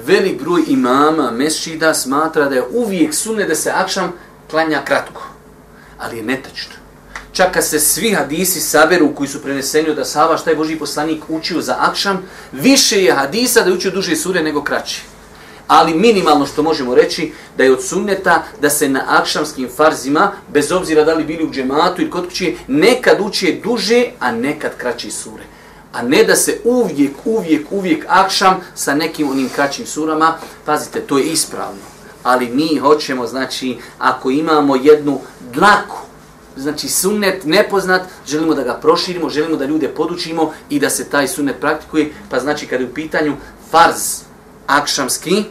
[0.06, 4.12] velik broj imama, mesčida smatra da je uvijek sunne da se akšam
[4.50, 5.22] klanja kratko.
[5.98, 6.74] Ali je netačno.
[7.32, 11.22] Čak kad se svi hadisi saberu koji su preneseni od Asava, šta je Boži poslanik
[11.28, 15.02] učio za akšam, više je hadisa da je učio duže sure nego kraći
[15.68, 20.72] ali minimalno što možemo reći da je od sunneta da se na akšamskim farzima, bez
[20.72, 25.10] obzira da li bili u džematu ili kod kuće, nekad uče duže, a nekad kraće
[25.10, 25.44] sure.
[25.92, 30.34] A ne da se uvijek, uvijek, uvijek akšam sa nekim onim kraćim surama.
[30.64, 31.80] Pazite, to je ispravno.
[32.22, 35.20] Ali mi hoćemo, znači, ako imamo jednu
[35.52, 35.96] dlaku,
[36.56, 41.28] znači sunnet nepoznat, želimo da ga proširimo, želimo da ljude podučimo i da se taj
[41.28, 42.12] sunnet praktikuje.
[42.30, 43.36] Pa znači, kada je u pitanju
[43.70, 44.22] farz
[44.66, 45.44] akšamski,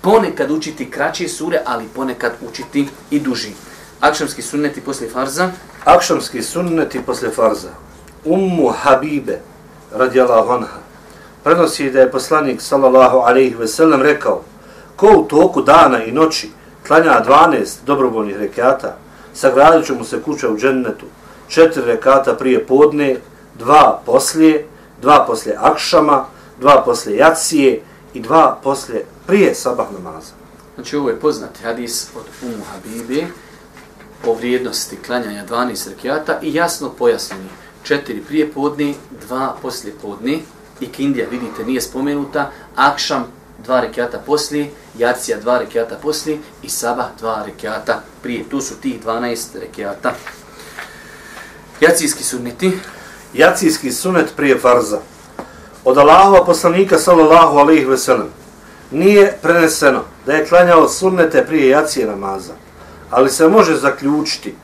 [0.00, 3.52] ponekad učiti kraće sure, ali ponekad učiti i duži.
[4.00, 5.50] Akšamski sunneti poslije farza.
[5.84, 7.68] Akšamski sunneti poslije farza.
[8.24, 9.40] Ummu Habibe,
[9.92, 10.78] radijallahu anha,
[11.44, 14.42] prenosi da je poslanik, sallallahu alaihi ve sellem, rekao,
[14.96, 16.50] ko u toku dana i noći
[16.86, 18.96] klanja 12 dobrovoljnih rekata,
[19.34, 21.06] sagradit će mu se kuća u džennetu,
[21.48, 23.16] četiri rekata prije podne,
[23.58, 24.66] dva poslije,
[25.02, 26.24] dva poslije akšama,
[26.60, 27.80] dva poslije jacije
[28.14, 30.32] i dva poslije prije sabah namaza.
[30.74, 33.26] Znači ovo je poznati hadis od Umu Habibi
[34.26, 37.48] o vrijednosti klanjanja 12 rekiata i jasno pojasnjeni.
[37.82, 38.94] Četiri prije podne,
[39.26, 40.38] dva poslije podne
[40.80, 43.26] i kindija, vidite, nije spomenuta, akšam
[43.64, 48.48] dva rekiata poslije, jacija dva rekiata poslije i sabah dva rekiata prije.
[48.48, 50.14] Tu su tih 12 rekiata.
[51.80, 52.78] Jacijski sunneti.
[53.34, 54.98] Jacijski sunnet prije farza.
[55.84, 58.39] Od Allahova poslanika sallallahu alaihi ve sellem
[58.90, 62.52] nije preneseno da je klanjao sunnete prije jacije namaza,
[63.10, 64.54] ali se može zaključiti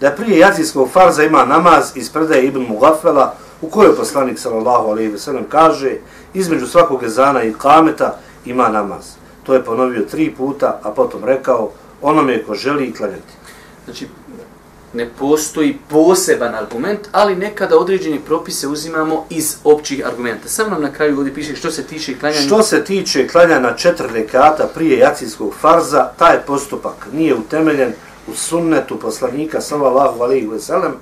[0.00, 5.10] da prije jacijskog farza ima namaz iz predaje Ibn Mugafela u kojoj poslanik sallallahu alejhi
[5.10, 5.96] ve sellem kaže
[6.34, 9.04] između svakog ezana i kameta ima namaz.
[9.42, 11.70] To je ponovio tri puta, a potom rekao
[12.02, 13.32] onome ko želi klanjati.
[13.84, 14.08] Znači,
[14.94, 20.48] ne postoji poseban argument, ali nekada određeni propise uzimamo iz općih argumenta.
[20.48, 22.46] Samo nam na kraju ovdje piše što se tiče klanjanja...
[22.46, 27.92] Što se tiče klanjanja četiri rekata prije jacijskog farza, taj postupak nije utemeljen
[28.26, 30.92] u sunnetu poslanika sallallahu alaihi ve sellem,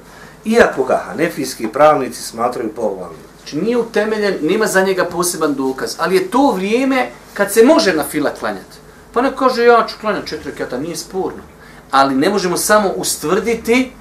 [0.44, 3.30] iako ga hanefijski pravnici smatraju povoljnim.
[3.38, 7.92] Znači nije utemeljen, nema za njega poseban dokaz, ali je to vrijeme kad se može
[7.92, 8.76] na fila klanjati.
[9.12, 11.42] Pa neko kaže ja ću klanjati četiri rekata, nije sporno
[11.90, 13.92] ali ne možemo samo ustvrditi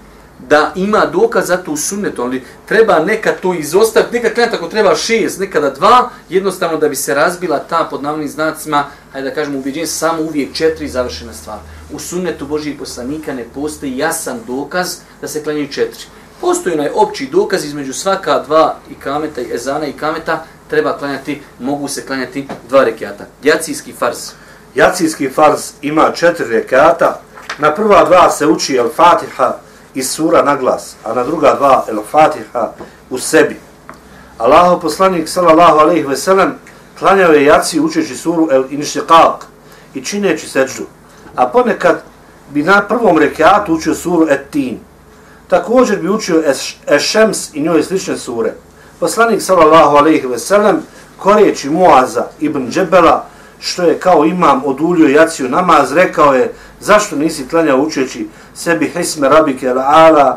[0.48, 4.68] da ima dokaz za to u sunnetu, ali treba nekad to izostaviti, nekad klanjati ako
[4.68, 9.36] treba šest, nekada dva, jednostavno da bi se razbila ta pod navnim znacima, hajde da
[9.36, 11.58] kažemo ubjeđenje, samo uvijek četiri završena stvar.
[11.94, 16.04] U sunnetu Božih poslanika ne postoji jasan dokaz da se klanjaju četiri.
[16.42, 21.42] Postoji onaj opći dokaz između svaka dva i kameta, i ezana i kameta, treba klanjati,
[21.60, 23.26] mogu se klanjati dva rekiata.
[23.44, 24.18] Jacijski farz.
[24.76, 27.22] Jacijski farz ima četiri rekata,
[27.60, 29.55] Na prva dva se uči El Fatiha
[29.93, 32.72] i sura na glas, a na druga dva El Fatiha
[33.10, 33.60] u sebi.
[34.38, 36.53] Allaho poslanik sallallahu alaihi ve sellem
[36.99, 39.36] klanjao je jaci učeći suru El Inšiqaq
[39.93, 40.84] i čineći seđu.
[41.36, 42.01] A ponekad
[42.49, 44.80] bi na prvom rekiatu učio suru Et Tin.
[45.47, 46.43] Također bi učio
[46.88, 48.53] Ešems i njoj slične sure.
[48.99, 50.82] Poslanik sallallahu alaihi ve sellem
[51.18, 53.26] koreći Muaza ibn Džebela
[53.60, 59.30] što je kao imam odulio jaciju namaz, rekao je zašto nisi klanjao učeći sebi hisme
[59.30, 60.36] rabike la'ala,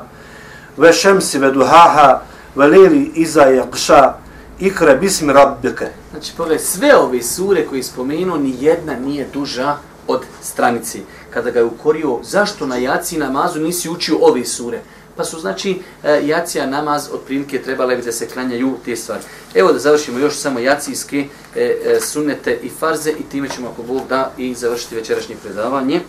[0.76, 2.20] ve šemsi ve duhaha,
[2.56, 4.14] ve leli iza jakša,
[4.58, 5.86] ikre bismi rabbike.
[6.10, 11.02] Znači, pogledaj, sve ove sure koje je spomenuo, ni jedna nije duža od stranici.
[11.30, 14.80] Kada ga je ukorio, zašto na jaci namazu nisi učio ove sure?
[15.16, 19.22] Pa su znači e, jacija namaz od prilike trebale bi da se klanjaju te stvari.
[19.54, 23.82] Evo da završimo još samo jacijske e, e, sunnete i farze i time ćemo ako
[23.82, 26.00] Bog da i završiti večerašnje predavanje.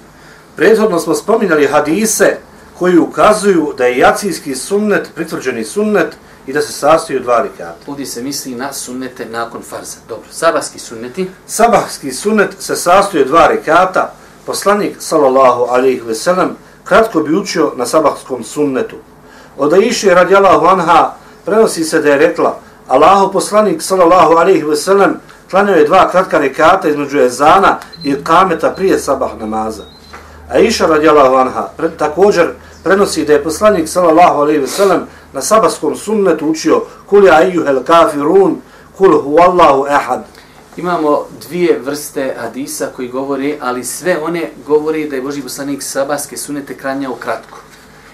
[0.55, 2.37] Prethodno smo spominjali hadise
[2.79, 6.15] koji ukazuju da je jacijski sunnet pritvrđeni sunnet
[6.47, 7.75] i da se sastoji od dva rikata.
[7.87, 9.97] Ovdje se misli na sunnete nakon farza.
[10.09, 11.29] Dobro, sabahski sunneti.
[11.47, 14.13] Sabahski sunnet se sastoji od dva rikata.
[14.45, 18.95] Poslanik, sallallahu alaihi ve sellem, kratko bi učio na sabahskom sunnetu.
[19.57, 21.13] Od Aisha radijallahu anha
[21.45, 25.19] prenosi se da je rekla Allahu poslanik sallallahu alaihi ve sellem
[25.51, 29.83] klanio je dva kratka rekata između ezana i kameta prije sabah namaza.
[30.49, 32.49] Aisha radjala anha pre, također
[32.83, 35.01] prenosi da je poslanik sallallahu alaihi ve sellem
[35.33, 38.61] na sabahskom sunnetu učio kul ja ayyuhel kafirun
[38.97, 40.23] kul huwallahu ehad.
[40.77, 46.37] Imamo dvije vrste hadisa koji govori, ali sve one govori da je Boži poslanik sabaske
[46.37, 47.57] sunete kranjao kratko.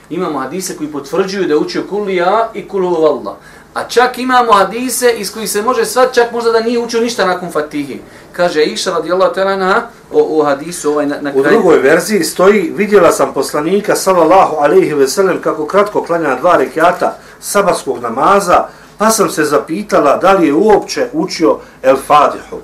[0.10, 3.36] Imamo hadise koji potvrđuju da je učio kulija i kulu Allah.
[3.74, 7.26] A čak imamo hadise iz kojih se može svat, čak možda da nije učio ništa
[7.26, 8.02] nakon Fatihi.
[8.32, 9.82] Kaže Iša radijallahu ta'ala
[10.12, 11.48] o, o hadisu ovaj na, na kraju.
[11.48, 16.58] U drugoj verziji stoji, vidjela sam poslanika sallallahu alaihi ve sellem kako kratko klanja dva
[16.58, 18.68] rekiata sabatskog namaza,
[19.00, 22.58] pa sam se zapitala da li je uopće učio El Fatihu.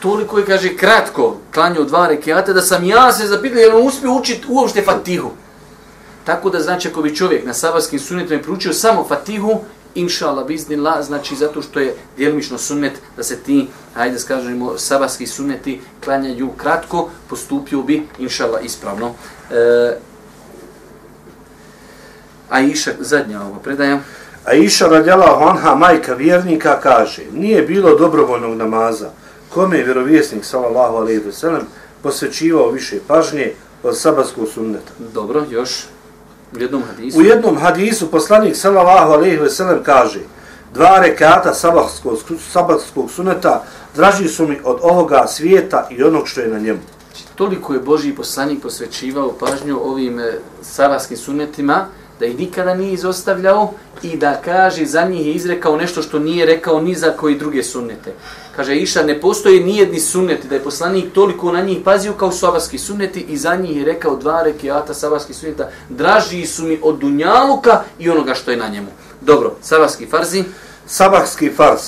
[0.00, 4.12] Toliko je, kaže, kratko klanjao dva rekiata, da sam ja se zapitala je on uspio
[4.12, 5.30] učiti uopšte Fatihu.
[6.24, 9.60] Tako da znači ako bi čovjek na sabatskim sunnetima proučio samo Fatihu
[9.94, 15.80] inšala biznila, znači zato što je djelimično sunnet da se ti, hajde skažemo, sabarski sunneti
[16.04, 19.14] klanjaju kratko, postupio bi inšala ispravno.
[19.50, 19.96] E,
[22.50, 24.00] a iša, zadnja ova predaja.
[24.46, 29.10] A iša radjala Honha, majka vjernika, kaže, nije bilo dobrovoljnog namaza,
[29.54, 31.62] kome je vjerovjesnik, sallallahu alaihi wa sallam,
[32.02, 34.92] posvećivao više pažnje od sabatskog sunneta.
[35.14, 35.84] Dobro, još
[36.56, 37.18] u jednom hadisu.
[37.18, 40.20] U jednom hadisu poslanik sallallahu alejhi ve sellem kaže:
[40.74, 42.18] Dva rekata sabatskog
[42.52, 46.78] sabatskog suneta draži su mi od ovoga svijeta i onog što je na njemu.
[47.06, 50.32] Znači, toliko je Božji poslanik posvećivao pažnju ovim e,
[50.62, 51.86] sabatskim sunnetima,
[52.20, 56.46] da ih nikada nije izostavljao i da kaže za njih je izrekao nešto što nije
[56.46, 58.12] rekao ni za koji druge sunnete.
[58.56, 62.78] Kaže Iša, ne postoji nijedni sunneti da je poslanik toliko na njih pazio kao sabarski
[62.78, 67.82] sunneti i za njih je rekao dva rekiata sabarski sunneta, draži su mi od Dunjaluka
[67.98, 68.88] i onoga što je na njemu.
[69.20, 70.44] Dobro, sabarski farzi.
[70.86, 71.80] Sabarski farz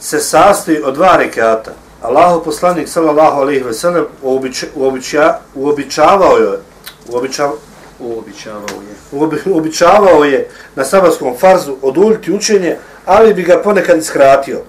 [0.00, 1.72] se sastoji od dva rekiata.
[2.02, 4.04] Allahu poslanik sallallahu alejhi ve sellem
[5.54, 6.58] uobičavao je
[7.08, 7.56] uobičavao
[7.98, 9.18] uobičavao je.
[9.18, 14.62] Uobi, uobičavao je na sabarskom farzu oduljiti učenje, ali bi ga ponekad iskratio.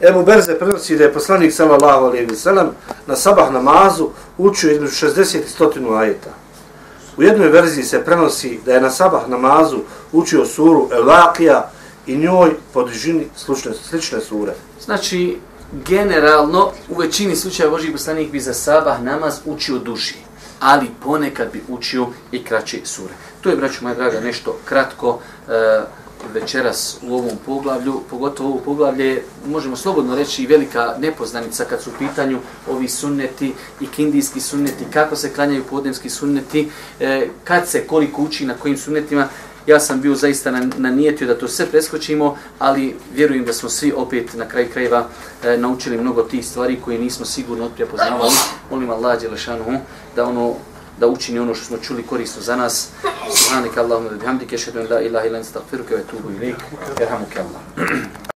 [0.00, 2.70] Ebu Berze prenosi da je poslanik sallallahu alejhi ve sellem
[3.06, 4.08] na sabah namazu
[4.38, 6.30] učio između 60 i 100 ajeta.
[7.16, 9.78] U jednoj verziji se prenosi da je na sabah namazu
[10.12, 11.62] učio suru El-Waqija
[12.06, 14.52] i njoj po dužini slične, slične sure.
[14.84, 15.38] Znači,
[15.86, 20.14] generalno, u većini slučaja Boži poslanik bi za sabah namaz učio duži
[20.60, 23.14] ali ponekad bi učio i kraće sure.
[23.40, 25.52] To je, braću moja draga, nešto kratko e,
[26.32, 31.98] večeras u ovom poglavlju, pogotovo ovo poglavlje, možemo slobodno reći velika nepoznanica kad su u
[31.98, 32.38] pitanju
[32.70, 38.46] ovi sunneti i kindijski sunneti, kako se klanjaju podnevski sunneti, e, kad se, koliko uči
[38.46, 39.28] na kojim sunnetima,
[39.66, 43.68] ja sam bio zaista na, na nijetio da to sve preskočimo, ali vjerujem da smo
[43.68, 45.08] svi opet na kraj krajeva
[45.44, 48.32] e, naučili mnogo tih stvari koje nismo sigurno otprije poznavali.
[48.70, 49.80] Molim Allah Đelešanu
[50.16, 50.54] da ono
[51.00, 52.88] da učini ono što smo čuli korisno za nas.
[53.36, 56.56] Subhanak Allahumma wa bihamdika ashhadu an la ilaha illa anta astaghfiruka wa atubu ilaik.
[57.00, 58.20] Yarhamuka Allah.